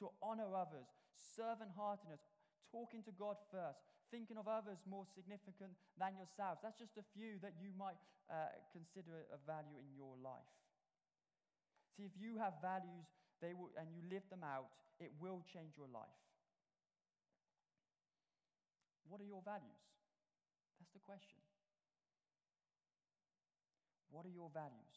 To 0.00 0.10
honor 0.22 0.54
others, 0.54 0.86
servant 1.18 1.74
heartedness, 1.74 2.22
talking 2.70 3.02
to 3.02 3.12
God 3.18 3.34
first, 3.50 3.82
thinking 4.14 4.38
of 4.38 4.46
others 4.46 4.78
more 4.86 5.04
significant 5.04 5.74
than 5.98 6.14
yourselves. 6.14 6.62
That's 6.62 6.78
just 6.78 6.96
a 6.96 7.06
few 7.16 7.42
that 7.42 7.58
you 7.58 7.74
might 7.74 7.98
uh, 8.30 8.54
consider 8.70 9.26
a 9.34 9.38
value 9.42 9.74
in 9.80 9.90
your 9.98 10.14
life. 10.22 10.52
See, 11.96 12.06
if 12.06 12.14
you 12.14 12.38
have 12.38 12.62
values 12.62 13.10
they 13.42 13.54
will, 13.54 13.70
and 13.78 13.90
you 13.90 14.02
live 14.10 14.26
them 14.30 14.42
out, 14.42 14.70
it 14.98 15.10
will 15.18 15.42
change 15.46 15.78
your 15.78 15.90
life. 15.90 16.18
What 19.08 19.24
are 19.24 19.28
your 19.28 19.40
values? 19.40 19.84
That's 20.78 20.92
the 20.92 21.02
question. 21.02 21.40
What 24.12 24.24
are 24.24 24.32
your 24.32 24.52
values? 24.52 24.94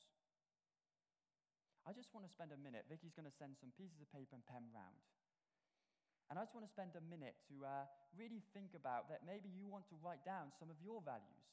I 1.87 1.91
just 1.95 2.13
want 2.13 2.27
to 2.27 2.31
spend 2.31 2.53
a 2.53 2.59
minute. 2.61 2.85
Vicky's 2.87 3.15
going 3.15 3.27
to 3.27 3.33
send 3.33 3.57
some 3.57 3.73
pieces 3.73 3.97
of 4.03 4.07
paper 4.13 4.37
and 4.37 4.45
pen 4.45 4.69
round. 4.69 5.01
And 6.29 6.39
I 6.39 6.47
just 6.47 6.55
want 6.55 6.63
to 6.63 6.71
spend 6.71 6.95
a 6.95 7.03
minute 7.03 7.35
to 7.51 7.65
uh, 7.67 7.83
really 8.15 8.39
think 8.55 8.71
about 8.77 9.11
that. 9.11 9.27
Maybe 9.27 9.51
you 9.51 9.67
want 9.67 9.83
to 9.91 9.99
write 9.99 10.23
down 10.23 10.53
some 10.55 10.71
of 10.71 10.79
your 10.79 11.03
values. 11.03 11.51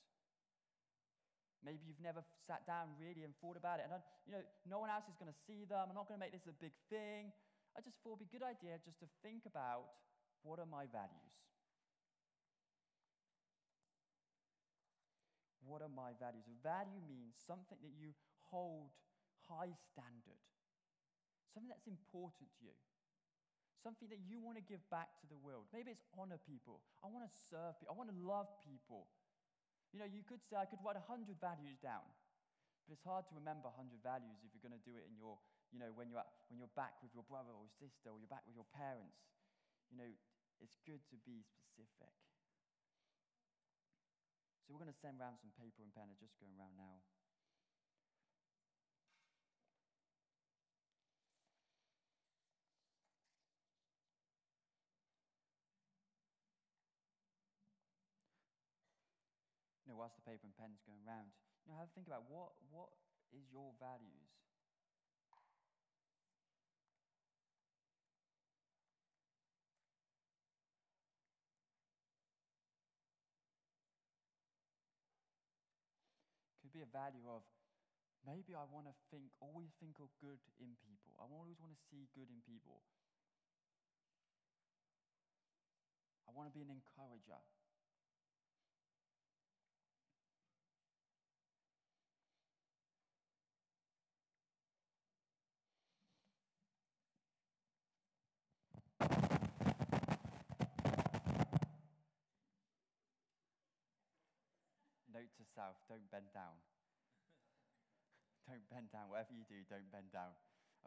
Maybe 1.66 1.83
you've 1.83 1.99
never 1.99 2.23
sat 2.47 2.62
down 2.62 2.94
really 3.03 3.27
and 3.27 3.35
thought 3.42 3.59
about 3.59 3.83
it. 3.83 3.90
And, 3.90 3.99
you 4.23 4.38
know, 4.38 4.44
no 4.71 4.79
one 4.79 4.92
else 4.92 5.11
is 5.11 5.18
going 5.18 5.33
to 5.33 5.40
see 5.51 5.66
them. 5.66 5.90
I'm 5.90 5.99
not 5.99 6.07
going 6.07 6.14
to 6.14 6.23
make 6.23 6.31
this 6.31 6.47
a 6.47 6.55
big 6.55 6.77
thing. 6.87 7.35
I 7.75 7.83
just 7.83 7.99
thought 8.07 8.23
it'd 8.23 8.31
be 8.31 8.31
a 8.31 8.35
good 8.38 8.47
idea 8.47 8.79
just 8.87 9.03
to 9.03 9.11
think 9.27 9.42
about 9.51 9.99
what 10.47 10.62
are 10.62 10.71
my 10.71 10.87
values? 10.87 11.35
What 15.68 15.85
are 15.85 15.92
my 15.92 16.16
values? 16.16 16.48
A 16.48 16.57
value 16.64 17.04
means 17.04 17.37
something 17.37 17.76
that 17.85 17.92
you 18.00 18.16
hold 18.48 18.88
high 19.44 19.76
standard, 19.92 20.40
something 21.52 21.68
that's 21.68 21.87
important 21.87 22.48
to 22.57 22.72
you 22.72 22.76
something 23.78 24.11
that 24.11 24.18
you 24.26 24.42
want 24.42 24.59
to 24.59 24.64
give 24.66 24.83
back 24.90 25.14
to 25.22 25.26
the 25.31 25.38
world. 25.38 25.70
Maybe 25.70 25.94
it's 25.94 26.04
honor 26.18 26.38
people. 26.42 26.83
I 27.00 27.07
want 27.07 27.24
to 27.24 27.33
serve 27.48 27.78
people. 27.78 27.94
I 27.94 27.96
want 27.96 28.11
to 28.11 28.18
love 28.18 28.50
people. 28.66 29.07
You 29.94 30.02
know, 30.02 30.09
you 30.09 30.26
could 30.26 30.42
say, 30.44 30.59
I 30.59 30.66
could 30.68 30.83
write 30.85 30.98
100 31.00 31.38
values 31.40 31.78
down, 31.81 32.04
but 32.85 32.98
it's 32.98 33.07
hard 33.07 33.24
to 33.31 33.35
remember 33.38 33.72
100 33.72 34.02
values 34.04 34.44
if 34.44 34.52
you're 34.52 34.64
going 34.64 34.76
to 34.76 34.85
do 34.85 34.92
it 34.98 35.09
in 35.09 35.16
your, 35.16 35.40
you 35.72 35.81
know, 35.81 35.88
when 35.96 36.12
you're, 36.12 36.20
at, 36.20 36.28
when 36.52 36.61
you're 36.61 36.74
back 36.76 37.00
with 37.00 37.14
your 37.16 37.24
brother 37.24 37.54
or 37.54 37.64
sister 37.81 38.12
or 38.12 38.20
you're 38.20 38.28
back 38.28 38.44
with 38.44 38.59
your 38.59 38.68
parents. 38.74 39.16
You 39.88 39.96
know, 39.96 40.11
it's 40.61 40.76
good 40.85 41.00
to 41.09 41.16
be 41.24 41.40
specific. 41.40 42.12
So 44.68 44.76
we're 44.76 44.85
going 44.85 44.92
to 44.92 45.00
send 45.00 45.16
around 45.16 45.40
some 45.40 45.48
paper 45.57 45.81
and 45.81 45.88
pen. 45.96 46.12
Just 46.20 46.37
going 46.37 46.52
around 46.61 46.76
now. 46.76 47.00
You 59.88 59.96
know, 59.96 60.04
whilst 60.04 60.20
the 60.20 60.28
paper 60.28 60.44
and 60.44 60.52
pen's 60.52 60.85
going 60.85 61.00
around, 61.09 61.33
you 61.64 61.72
know, 61.72 61.81
have 61.81 61.88
a 61.88 61.94
think 61.96 62.04
about 62.04 62.28
what, 62.28 62.52
what 62.68 62.92
is 63.33 63.48
your 63.48 63.72
values? 63.81 64.47
value 76.92 77.24
of 77.29 77.42
maybe 78.27 78.55
I 78.55 78.64
want 78.68 78.87
to 78.88 78.94
think, 79.12 79.31
always 79.40 79.70
think 79.79 79.96
of 80.01 80.09
good 80.20 80.40
in 80.59 80.74
people. 80.85 81.12
I 81.20 81.29
always 81.29 81.57
want 81.61 81.72
to 81.72 81.81
see 81.88 82.09
good 82.14 82.29
in 82.29 82.40
people. 82.44 82.83
I 86.27 86.31
want 86.35 86.48
to 86.51 86.55
be 86.55 86.61
an 86.61 86.68
encourager. 86.68 87.40
Note 105.09 105.33
to 105.35 105.44
self, 105.57 105.74
don't 105.88 106.05
bend 106.12 106.31
down 106.35 106.77
don't 108.48 108.64
bend 108.72 108.88
down. 108.88 109.12
Whatever 109.12 109.37
you 109.37 109.44
do, 109.44 109.61
don't 109.68 109.92
bend 109.92 110.08
down. 110.08 110.32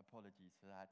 Apologies 0.02 0.58
for 0.58 0.66
that. 0.74 0.90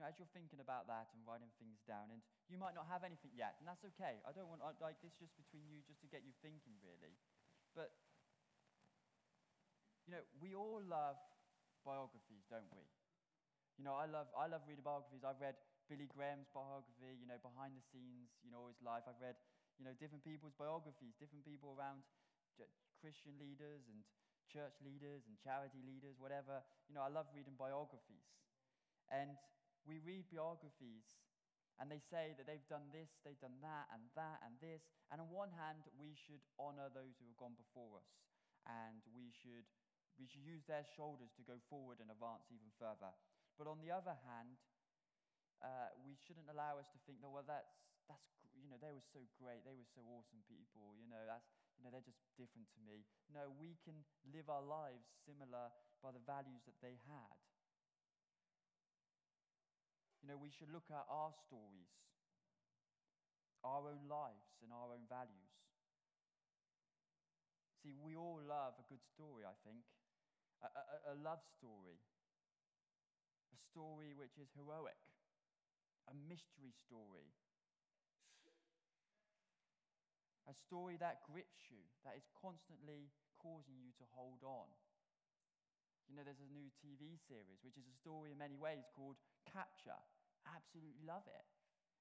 Now, 0.00 0.10
as 0.10 0.18
you're 0.18 0.34
thinking 0.34 0.58
about 0.58 0.90
that 0.90 1.14
and 1.14 1.22
writing 1.22 1.52
things 1.62 1.78
down, 1.86 2.10
and 2.10 2.18
you 2.50 2.58
might 2.58 2.74
not 2.74 2.90
have 2.90 3.06
anything 3.06 3.30
yet, 3.38 3.54
and 3.62 3.68
that's 3.70 3.86
okay. 3.94 4.18
I 4.26 4.34
don't 4.34 4.50
want, 4.50 4.58
like, 4.82 4.98
this 4.98 5.14
just 5.14 5.30
between 5.38 5.68
you, 5.70 5.78
just 5.86 6.02
to 6.02 6.10
get 6.10 6.26
you 6.26 6.34
thinking, 6.42 6.74
really. 6.82 7.14
But, 7.76 7.94
you 10.08 10.16
know, 10.16 10.26
we 10.42 10.58
all 10.58 10.82
love 10.82 11.22
biographies, 11.86 12.42
don't 12.50 12.66
we? 12.74 12.82
You 13.78 13.86
know, 13.86 13.94
I 13.94 14.10
love, 14.10 14.26
I 14.34 14.50
love 14.50 14.66
reading 14.66 14.82
biographies. 14.82 15.22
I've 15.22 15.38
read 15.38 15.54
Billy 15.86 16.10
Graham's 16.10 16.50
biography, 16.50 17.14
you 17.22 17.30
know, 17.30 17.38
behind 17.38 17.78
the 17.78 17.84
scenes, 17.94 18.34
you 18.42 18.50
know, 18.50 18.66
his 18.66 18.82
life. 18.82 19.06
I've 19.06 19.22
read, 19.22 19.38
you 19.82 19.90
know, 19.90 19.98
different 19.98 20.22
people's 20.22 20.54
biographies, 20.54 21.18
different 21.18 21.42
people 21.42 21.74
around 21.74 22.06
Christian 23.02 23.34
leaders 23.42 23.82
and 23.90 23.98
church 24.46 24.78
leaders 24.86 25.26
and 25.26 25.34
charity 25.42 25.82
leaders, 25.82 26.14
whatever. 26.22 26.62
You 26.86 26.94
know, 26.94 27.02
I 27.02 27.10
love 27.10 27.26
reading 27.34 27.58
biographies. 27.58 28.30
And 29.10 29.34
we 29.82 29.98
read 30.06 30.30
biographies 30.30 31.18
and 31.82 31.90
they 31.90 31.98
say 31.98 32.38
that 32.38 32.46
they've 32.46 32.62
done 32.70 32.94
this, 32.94 33.10
they've 33.26 33.42
done 33.42 33.58
that, 33.58 33.90
and 33.90 34.06
that, 34.14 34.38
and 34.46 34.54
this. 34.62 34.86
And 35.10 35.18
on 35.18 35.26
one 35.34 35.50
hand, 35.50 35.82
we 35.98 36.14
should 36.14 36.38
honor 36.62 36.86
those 36.94 37.18
who 37.18 37.26
have 37.26 37.40
gone 37.42 37.58
before 37.58 37.98
us, 37.98 38.06
and 38.68 39.02
we 39.10 39.34
should, 39.34 39.66
we 40.14 40.30
should 40.30 40.46
use 40.46 40.62
their 40.70 40.86
shoulders 40.94 41.34
to 41.34 41.42
go 41.42 41.58
forward 41.66 41.98
and 41.98 42.12
advance 42.12 42.46
even 42.54 42.70
further. 42.78 43.10
But 43.58 43.66
on 43.66 43.82
the 43.82 43.90
other 43.90 44.14
hand, 44.30 44.62
uh, 45.58 45.90
we 46.06 46.14
shouldn't 46.14 46.46
allow 46.46 46.78
us 46.78 46.86
to 46.94 47.02
think, 47.02 47.18
that, 47.24 47.32
well, 47.32 47.42
that's, 47.42 47.72
that's, 48.08 48.24
you 48.56 48.68
know, 48.70 48.78
they 48.80 48.92
were 48.94 49.04
so 49.12 49.22
great, 49.38 49.64
they 49.64 49.74
were 49.76 49.88
so 49.94 50.02
awesome 50.06 50.42
people, 50.46 50.94
you 50.98 51.06
know, 51.08 51.22
that's, 51.26 51.46
you 51.78 51.84
know, 51.84 51.90
they're 51.90 52.04
just 52.04 52.22
different 52.38 52.68
to 52.76 52.80
me. 52.84 53.04
No, 53.32 53.50
we 53.50 53.78
can 53.82 54.04
live 54.30 54.48
our 54.50 54.62
lives 54.62 55.08
similar 55.26 55.70
by 56.02 56.10
the 56.12 56.22
values 56.22 56.62
that 56.66 56.78
they 56.82 56.98
had. 57.08 57.36
You 60.22 60.28
know, 60.28 60.38
we 60.38 60.50
should 60.50 60.70
look 60.72 60.88
at 60.90 61.04
our 61.10 61.32
stories, 61.46 61.90
our 63.64 63.88
own 63.88 64.06
lives, 64.08 64.54
and 64.62 64.72
our 64.72 64.92
own 64.92 65.06
values. 65.08 65.50
See, 67.82 67.92
we 67.92 68.16
all 68.16 68.40
love 68.40 68.74
a 68.78 68.84
good 68.88 69.02
story, 69.02 69.44
I 69.44 69.52
think, 69.66 69.82
a, 70.62 70.66
a, 70.68 71.12
a 71.12 71.16
love 71.22 71.42
story, 71.58 71.98
a 73.54 73.56
story 73.70 74.12
which 74.14 74.34
is 74.38 74.50
heroic, 74.56 74.98
a 76.08 76.14
mystery 76.14 76.72
story, 76.86 77.34
a 80.52 80.56
story 80.68 81.00
that 81.00 81.24
grips 81.24 81.72
you, 81.72 81.80
that 82.04 82.12
is 82.12 82.28
constantly 82.36 83.08
causing 83.40 83.80
you 83.80 83.96
to 83.96 84.04
hold 84.12 84.44
on. 84.44 84.68
You 86.04 86.20
know, 86.20 86.28
there's 86.28 86.44
a 86.44 86.52
new 86.52 86.68
TV 86.76 87.16
series, 87.24 87.64
which 87.64 87.80
is 87.80 87.88
a 87.88 87.96
story 87.96 88.36
in 88.36 88.36
many 88.36 88.60
ways 88.60 88.84
called 88.92 89.16
Capture. 89.48 89.96
Absolutely 90.44 91.00
love 91.08 91.24
it. 91.24 91.46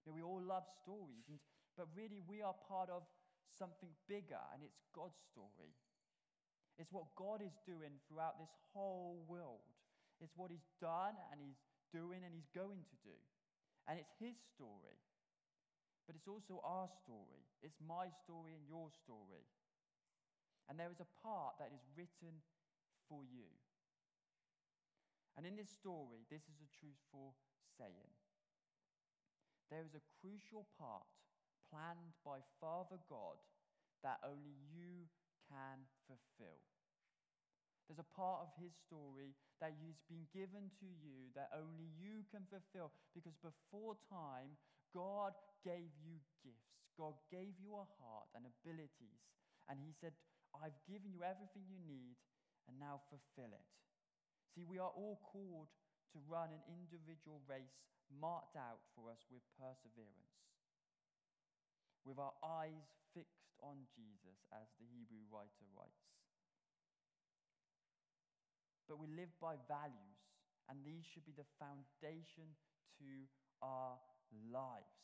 You 0.03 0.11
know, 0.11 0.15
we 0.19 0.25
all 0.25 0.43
love 0.43 0.67
stories, 0.83 1.31
and, 1.31 1.39
but 1.79 1.87
really 1.95 2.19
we 2.19 2.43
are 2.43 2.57
part 2.67 2.91
of 2.91 3.07
something 3.47 3.95
bigger, 4.11 4.41
and 4.51 4.59
it's 4.67 4.83
God's 4.91 5.21
story. 5.31 5.71
It's 6.75 6.91
what 6.91 7.15
God 7.15 7.39
is 7.39 7.55
doing 7.63 8.03
throughout 8.03 8.35
this 8.35 8.51
whole 8.75 9.23
world. 9.31 9.63
It's 10.19 10.35
what 10.35 10.51
He's 10.51 10.67
done, 10.83 11.15
and 11.31 11.39
He's 11.39 11.61
doing, 11.95 12.27
and 12.27 12.35
He's 12.35 12.51
going 12.51 12.83
to 12.83 12.97
do. 13.05 13.15
And 13.87 13.95
it's 13.95 14.11
His 14.19 14.35
story. 14.51 14.99
But 16.05 16.15
it's 16.15 16.27
also 16.27 16.59
our 16.65 16.89
story. 16.89 17.45
It's 17.61 17.79
my 17.79 18.09
story 18.25 18.57
and 18.57 18.65
your 18.67 18.89
story. 18.91 19.45
And 20.69 20.79
there 20.79 20.91
is 20.91 20.99
a 20.99 21.13
part 21.21 21.59
that 21.59 21.71
is 21.73 21.83
written 21.95 22.41
for 23.07 23.21
you. 23.23 23.47
And 25.37 25.45
in 25.45 25.55
this 25.55 25.71
story, 25.71 26.27
this 26.27 26.43
is 26.47 26.59
a 26.59 26.73
truthful 26.79 27.35
saying. 27.77 28.11
There 29.71 29.87
is 29.87 29.95
a 29.95 30.03
crucial 30.19 30.67
part 30.75 31.07
planned 31.71 32.11
by 32.27 32.43
Father 32.59 32.99
God 33.07 33.39
that 34.03 34.19
only 34.27 34.59
you 34.75 35.07
can 35.47 35.87
fulfill. 36.07 36.59
There's 37.87 38.03
a 38.03 38.15
part 38.15 38.43
of 38.43 38.51
his 38.59 38.71
story 38.87 39.35
that 39.59 39.75
has 39.75 39.99
been 40.07 40.23
given 40.31 40.71
to 40.79 40.87
you 40.87 41.31
that 41.35 41.51
only 41.51 41.91
you 41.99 42.23
can 42.31 42.47
fulfill 42.47 42.91
because 43.11 43.35
before 43.39 43.99
time, 44.07 44.55
God 44.95 45.33
gave 45.63 45.91
you 46.03 46.19
gifts. 46.43 46.75
God 46.99 47.15
gave 47.31 47.55
you 47.59 47.75
a 47.75 47.87
heart 47.99 48.27
and 48.35 48.45
abilities. 48.45 49.23
And 49.71 49.79
he 49.79 49.95
said, 49.95 50.11
I've 50.51 50.75
given 50.83 51.15
you 51.15 51.23
everything 51.23 51.63
you 51.65 51.79
need, 51.87 52.19
and 52.67 52.75
now 52.75 52.99
fulfill 53.07 53.55
it. 53.55 53.67
See, 54.51 54.67
we 54.67 54.77
are 54.83 54.91
all 54.91 55.19
called 55.31 55.71
to 56.11 56.19
run 56.27 56.51
an 56.51 56.59
individual 56.67 57.39
race 57.47 57.79
marked 58.11 58.59
out 58.59 58.83
for 58.91 59.07
us 59.07 59.23
with 59.31 59.39
perseverance, 59.55 60.35
with 62.03 62.19
our 62.19 62.35
eyes 62.43 62.91
fixed 63.15 63.55
on 63.63 63.87
Jesus, 63.95 64.43
as 64.51 64.67
the 64.75 64.87
Hebrew 64.91 65.23
writer 65.31 65.67
writes. 65.71 66.11
But 68.91 68.99
we 68.99 69.07
live 69.15 69.31
by 69.39 69.55
values, 69.71 70.19
and 70.67 70.83
these 70.83 71.07
should 71.07 71.23
be 71.23 71.31
the 71.31 71.47
foundation 71.55 72.51
to 72.99 73.07
our 73.63 73.95
lives. 74.51 75.01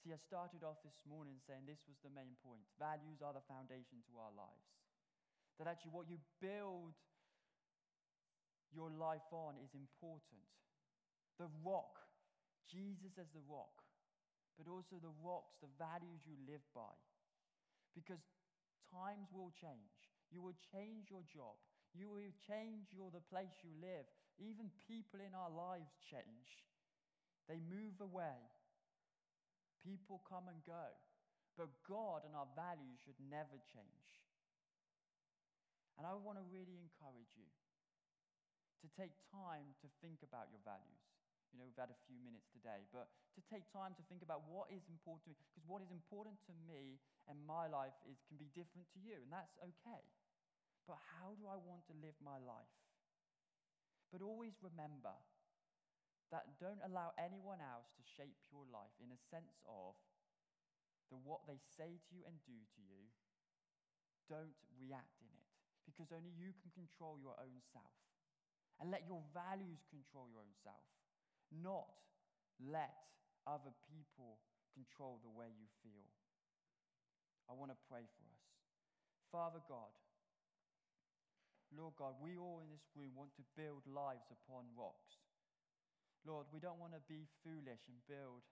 See, 0.00 0.12
I 0.12 0.20
started 0.20 0.64
off 0.64 0.80
this 0.80 0.96
morning 1.04 1.36
saying 1.44 1.68
this 1.68 1.84
was 1.84 2.00
the 2.00 2.12
main 2.12 2.32
point. 2.40 2.64
Values 2.80 3.20
are 3.20 3.36
the 3.36 3.44
foundation 3.44 4.00
to 4.08 4.12
our 4.16 4.32
lives. 4.32 4.68
That 5.60 5.68
actually, 5.68 5.92
what 5.92 6.08
you 6.08 6.16
build 6.40 6.96
your 8.72 8.88
life 8.88 9.28
on 9.32 9.60
is 9.60 9.76
important 9.76 10.46
the 11.40 11.48
rock, 11.64 11.96
Jesus 12.68 13.16
as 13.16 13.32
the 13.32 13.40
rock, 13.48 13.72
but 14.60 14.68
also 14.68 15.00
the 15.00 15.12
rocks, 15.24 15.56
the 15.64 15.72
values 15.80 16.20
you 16.28 16.36
live 16.44 16.60
by. 16.76 16.92
Because 17.96 18.20
times 18.92 19.32
will 19.32 19.48
change. 19.56 19.96
You 20.28 20.44
will 20.44 20.56
change 20.68 21.08
your 21.08 21.24
job. 21.32 21.56
You 21.96 22.12
will 22.12 22.34
change 22.44 22.92
your, 22.92 23.08
the 23.08 23.24
place 23.32 23.56
you 23.64 23.72
live. 23.80 24.04
Even 24.36 24.68
people 24.84 25.24
in 25.24 25.32
our 25.32 25.48
lives 25.48 25.96
change. 26.06 26.60
They 27.50 27.58
move 27.66 27.98
away. 27.98 28.38
People 29.82 30.22
come 30.22 30.46
and 30.46 30.62
go. 30.62 30.94
But 31.58 31.74
God 31.82 32.22
and 32.22 32.38
our 32.38 32.46
values 32.54 33.02
should 33.02 33.18
never 33.18 33.58
change. 33.74 34.10
And 35.98 36.06
I 36.06 36.14
want 36.14 36.38
to 36.38 36.46
really 36.46 36.78
encourage 36.78 37.34
you 37.34 37.50
to 38.80 38.86
take 38.94 39.12
time 39.34 39.74
to 39.82 39.90
think 39.98 40.22
about 40.22 40.48
your 40.54 40.62
values. 40.62 41.02
You 41.50 41.58
know, 41.58 41.66
we've 41.66 41.76
had 41.76 41.90
a 41.90 42.00
few 42.06 42.16
minutes 42.22 42.46
today, 42.54 42.86
but 42.94 43.10
to 43.34 43.42
take 43.50 43.66
time 43.74 43.98
to 43.98 44.04
think 44.06 44.22
about 44.22 44.46
what 44.46 44.70
is 44.70 44.86
important 44.86 45.26
to 45.26 45.30
me, 45.34 45.36
because 45.50 45.66
what 45.66 45.82
is 45.82 45.90
important 45.90 46.38
to 46.46 46.54
me 46.70 47.02
and 47.26 47.34
my 47.42 47.66
life 47.66 47.98
is, 48.06 48.22
can 48.30 48.38
be 48.38 48.46
different 48.54 48.86
to 48.94 49.02
you, 49.02 49.18
and 49.18 49.28
that's 49.34 49.58
okay. 49.58 50.06
But 50.86 51.02
how 51.18 51.34
do 51.34 51.50
I 51.50 51.58
want 51.58 51.82
to 51.90 51.94
live 51.98 52.14
my 52.22 52.38
life? 52.38 52.74
But 54.14 54.22
always 54.22 54.54
remember 54.62 55.12
that 56.30 56.58
don't 56.62 56.80
allow 56.86 57.10
anyone 57.18 57.58
else 57.58 57.90
to 57.98 58.02
shape 58.06 58.38
your 58.50 58.66
life 58.70 58.94
in 59.02 59.10
a 59.10 59.20
sense 59.30 59.58
of 59.66 59.98
the 61.10 61.18
what 61.26 61.42
they 61.50 61.58
say 61.58 61.98
to 61.98 62.10
you 62.14 62.22
and 62.26 62.38
do 62.46 62.54
to 62.54 62.80
you. 62.86 63.10
Don't 64.30 64.54
react 64.78 65.18
in 65.18 65.30
it 65.34 65.50
because 65.82 66.14
only 66.14 66.30
you 66.38 66.54
can 66.62 66.70
control 66.70 67.18
your 67.18 67.34
own 67.42 67.58
self. 67.74 67.98
And 68.78 68.88
let 68.88 69.04
your 69.04 69.20
values 69.34 69.82
control 69.90 70.30
your 70.30 70.40
own 70.40 70.54
self 70.62 70.86
not 71.50 71.90
let 72.62 72.94
other 73.46 73.74
people 73.90 74.38
control 74.70 75.18
the 75.26 75.32
way 75.32 75.50
you 75.50 75.66
feel. 75.82 76.06
I 77.50 77.52
want 77.58 77.74
to 77.74 77.80
pray 77.90 78.06
for 78.06 78.26
us. 78.30 78.46
Father 79.34 79.62
God, 79.66 79.90
Lord 81.74 81.94
God, 81.98 82.18
we 82.22 82.38
all 82.38 82.62
in 82.62 82.70
this 82.70 82.86
room 82.94 83.14
want 83.14 83.34
to 83.38 83.44
build 83.54 83.82
lives 83.86 84.30
upon 84.30 84.70
rocks. 84.74 85.18
Lord, 86.24 86.46
we 86.52 86.60
don't 86.60 86.78
want 86.78 86.92
to 86.92 87.02
be 87.08 87.24
foolish 87.40 87.80
and 87.88 87.96
build 88.04 88.44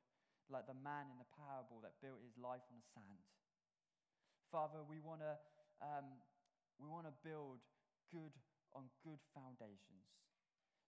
like 0.48 0.64
the 0.64 0.78
man 0.80 1.12
in 1.12 1.20
the 1.20 1.28
parable 1.36 1.84
that 1.84 2.00
built 2.00 2.24
his 2.24 2.32
life 2.40 2.64
on 2.72 2.80
the 2.80 2.88
sand. 2.96 3.20
Father, 4.48 4.80
we 4.88 4.96
want 5.04 5.20
to 5.20 5.36
um, 5.84 6.08
we 6.80 6.88
want 6.88 7.04
to 7.04 7.14
build 7.20 7.60
good 8.08 8.32
on 8.72 8.88
good 9.04 9.20
foundations. 9.36 10.08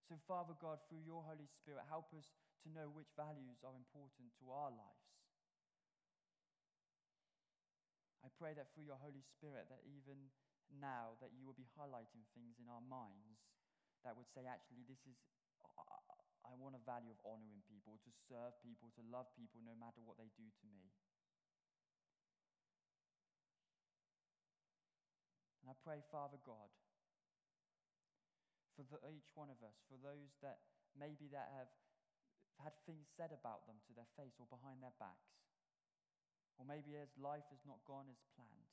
So, 0.08 0.18
Father 0.26 0.56
God, 0.58 0.82
through 0.88 1.06
your 1.06 1.22
Holy 1.22 1.46
Spirit, 1.46 1.86
help 1.86 2.10
us 2.16 2.34
to 2.64 2.72
know 2.72 2.90
which 2.90 3.08
values 3.14 3.62
are 3.62 3.76
important 3.76 4.34
to 4.42 4.50
our 4.50 4.72
lives. 4.74 5.10
I 8.20 8.28
pray 8.36 8.52
that 8.58 8.74
through 8.74 8.90
your 8.90 9.00
Holy 9.00 9.22
Spirit, 9.22 9.70
that 9.72 9.80
even 9.86 10.28
now, 10.76 11.16
that 11.24 11.32
you 11.32 11.46
will 11.46 11.56
be 11.56 11.66
highlighting 11.78 12.26
things 12.36 12.58
in 12.60 12.68
our 12.68 12.84
minds 12.84 13.40
that 14.04 14.16
would 14.16 14.28
say, 14.32 14.44
actually, 14.44 14.84
this 14.88 15.00
is, 15.08 15.16
I 16.50 16.58
want 16.58 16.74
a 16.74 16.82
value 16.82 17.14
of 17.14 17.20
honoring 17.22 17.62
people, 17.70 18.02
to 18.02 18.10
serve 18.26 18.58
people, 18.60 18.90
to 18.98 19.02
love 19.06 19.30
people 19.38 19.62
no 19.62 19.78
matter 19.78 20.02
what 20.02 20.18
they 20.18 20.28
do 20.34 20.50
to 20.50 20.66
me. 20.66 20.90
And 25.62 25.70
I 25.70 25.76
pray, 25.86 26.02
Father 26.10 26.42
God, 26.42 26.74
for 28.74 28.82
the, 28.88 28.98
each 29.14 29.30
one 29.38 29.52
of 29.52 29.60
us, 29.62 29.78
for 29.86 30.00
those 30.02 30.34
that 30.42 30.64
maybe 30.98 31.30
that 31.30 31.52
have 31.54 31.70
had 32.58 32.76
things 32.84 33.08
said 33.16 33.32
about 33.32 33.64
them 33.64 33.80
to 33.88 33.92
their 33.96 34.08
face 34.18 34.36
or 34.36 34.48
behind 34.50 34.82
their 34.84 34.96
backs. 35.00 35.32
Or 36.60 36.68
maybe 36.68 36.98
as 37.00 37.08
life 37.16 37.48
has 37.54 37.64
not 37.64 37.80
gone 37.88 38.10
as 38.12 38.20
planned. 38.36 38.68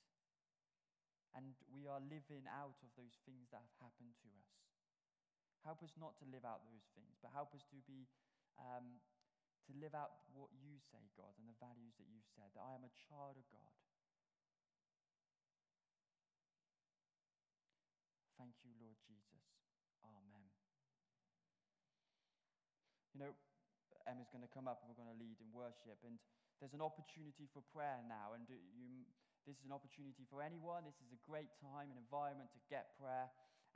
And 1.35 1.55
we 1.71 1.87
are 1.87 2.03
living 2.03 2.43
out 2.51 2.75
of 2.83 2.91
those 2.99 3.15
things 3.23 3.47
that 3.55 3.63
have 3.63 3.77
happened 3.79 4.15
to 4.25 4.29
us. 4.35 4.51
Help 5.67 5.83
us 5.83 5.91
not 5.99 6.15
to 6.23 6.25
live 6.31 6.47
out 6.47 6.63
those 6.63 6.87
things, 6.95 7.19
but 7.19 7.35
help 7.35 7.51
us 7.51 7.67
to 7.67 7.83
be 7.83 8.07
um, 8.55 9.03
to 9.67 9.75
live 9.83 9.91
out 9.91 10.23
what 10.31 10.47
you 10.55 10.79
say, 10.79 11.03
God, 11.19 11.35
and 11.35 11.43
the 11.43 11.59
values 11.59 11.91
that 11.99 12.07
you've 12.07 12.31
said, 12.39 12.47
that 12.55 12.63
I 12.63 12.71
am 12.71 12.87
a 12.87 12.93
child 13.11 13.35
of 13.35 13.43
God. 13.51 13.75
Thank 18.39 18.55
you, 18.63 18.71
Lord 18.79 18.95
Jesus. 19.03 19.43
Amen. 20.07 20.47
You 23.11 23.27
know, 23.27 23.31
Emma's 24.07 24.31
going 24.31 24.47
to 24.47 24.53
come 24.55 24.71
up 24.71 24.79
and 24.79 24.87
we're 24.87 24.95
going 24.95 25.11
to 25.11 25.19
lead 25.19 25.35
in 25.43 25.51
worship. 25.51 25.99
And 26.07 26.15
there's 26.63 26.77
an 26.77 26.85
opportunity 26.85 27.51
for 27.51 27.59
prayer 27.75 27.99
now. 28.07 28.39
And 28.39 28.47
you, 28.47 29.03
this 29.43 29.59
is 29.59 29.67
an 29.67 29.75
opportunity 29.75 30.23
for 30.31 30.39
anyone. 30.39 30.87
This 30.87 31.01
is 31.03 31.11
a 31.11 31.19
great 31.27 31.51
time 31.59 31.91
and 31.91 31.99
environment 31.99 32.55
to 32.55 32.61
get 32.71 32.95
prayer. 32.95 33.27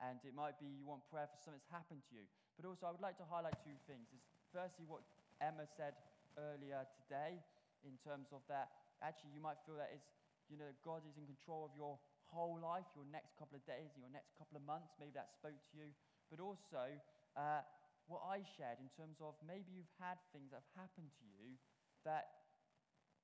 And 0.01 0.17
it 0.25 0.33
might 0.33 0.57
be 0.57 0.65
you 0.65 0.81
want 0.81 1.05
prayer 1.13 1.29
for 1.29 1.37
something 1.37 1.61
that's 1.61 1.69
happened 1.69 2.01
to 2.09 2.13
you. 2.17 2.25
But 2.57 2.65
also, 2.65 2.89
I 2.89 2.91
would 2.91 3.05
like 3.05 3.21
to 3.21 3.27
highlight 3.29 3.61
two 3.61 3.77
things. 3.85 4.09
Is 4.11 4.25
firstly, 4.49 4.89
what 4.89 5.05
Emma 5.37 5.69
said 5.69 5.93
earlier 6.37 6.81
today, 7.05 7.37
in 7.85 7.97
terms 8.01 8.33
of 8.33 8.41
that, 8.49 8.73
actually, 9.05 9.33
you 9.37 9.41
might 9.41 9.61
feel 9.65 9.77
that 9.77 9.93
it's, 9.93 10.09
you 10.49 10.57
know, 10.57 10.69
God 10.81 11.05
is 11.05 11.17
in 11.21 11.29
control 11.29 11.69
of 11.69 11.73
your 11.77 12.01
whole 12.33 12.57
life, 12.57 12.87
your 12.97 13.05
next 13.13 13.37
couple 13.37 13.57
of 13.57 13.63
days, 13.69 13.93
your 13.93 14.09
next 14.09 14.33
couple 14.41 14.57
of 14.57 14.65
months. 14.65 14.89
Maybe 14.97 15.13
that 15.13 15.29
spoke 15.37 15.57
to 15.57 15.73
you. 15.77 15.93
But 16.33 16.41
also, 16.41 16.97
uh, 17.37 17.61
what 18.09 18.25
I 18.25 18.41
shared 18.57 18.81
in 18.81 18.89
terms 18.97 19.21
of 19.21 19.37
maybe 19.45 19.69
you've 19.69 19.95
had 20.01 20.17
things 20.33 20.49
that 20.49 20.65
have 20.65 20.89
happened 20.89 21.13
to 21.13 21.25
you 21.29 21.55
that 22.03 22.49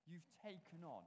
you've 0.06 0.28
taken 0.40 0.86
on. 0.86 1.04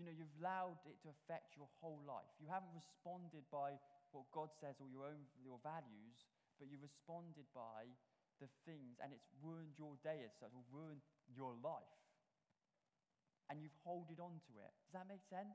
You 0.00 0.08
know, 0.08 0.16
you've 0.16 0.32
allowed 0.40 0.80
it 0.88 0.96
to 1.04 1.12
affect 1.12 1.60
your 1.60 1.68
whole 1.84 2.00
life. 2.08 2.32
You 2.40 2.48
haven't 2.48 2.72
responded 2.72 3.44
by 3.52 3.76
what 4.16 4.24
God 4.32 4.48
says 4.56 4.80
or 4.80 4.88
your 4.88 5.04
own 5.04 5.28
your 5.44 5.60
values, 5.60 6.24
but 6.56 6.72
you've 6.72 6.80
responded 6.80 7.44
by 7.52 7.84
the 8.40 8.48
things, 8.64 8.96
and 9.04 9.12
it's 9.12 9.28
ruined 9.44 9.76
your 9.76 10.00
day 10.00 10.24
as 10.24 10.32
such, 10.40 10.56
or 10.56 10.64
ruined 10.72 11.04
your 11.28 11.52
life. 11.60 12.00
And 13.52 13.60
you've 13.60 13.76
holded 13.84 14.16
on 14.16 14.40
to 14.48 14.52
it. 14.64 14.72
Does 14.88 14.96
that 14.96 15.04
make 15.04 15.20
sense? 15.28 15.52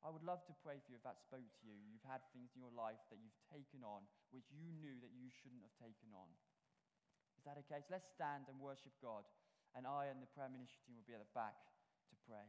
I 0.00 0.08
would 0.08 0.24
love 0.24 0.40
to 0.48 0.56
pray 0.64 0.80
for 0.80 0.88
you 0.88 0.96
if 0.96 1.04
that 1.04 1.20
spoke 1.20 1.44
to 1.44 1.62
you. 1.68 1.76
You've 1.84 2.08
had 2.08 2.24
things 2.32 2.56
in 2.56 2.64
your 2.64 2.72
life 2.72 3.04
that 3.12 3.20
you've 3.20 3.36
taken 3.52 3.84
on 3.84 4.08
which 4.32 4.48
you 4.48 4.72
knew 4.80 4.96
that 5.04 5.12
you 5.12 5.28
shouldn't 5.28 5.60
have 5.60 5.76
taken 5.76 6.08
on. 6.16 6.28
Is 7.36 7.44
that 7.44 7.60
okay? 7.68 7.84
So 7.84 7.92
let's 7.92 8.08
stand 8.16 8.48
and 8.48 8.56
worship 8.56 8.96
God. 9.04 9.28
And 9.76 9.84
I 9.84 10.08
and 10.08 10.24
the 10.24 10.30
prayer 10.32 10.48
ministry 10.48 10.80
team 10.88 10.96
will 10.96 11.08
be 11.08 11.12
at 11.12 11.20
the 11.20 11.36
back 11.36 11.56
to 12.08 12.16
pray. 12.24 12.48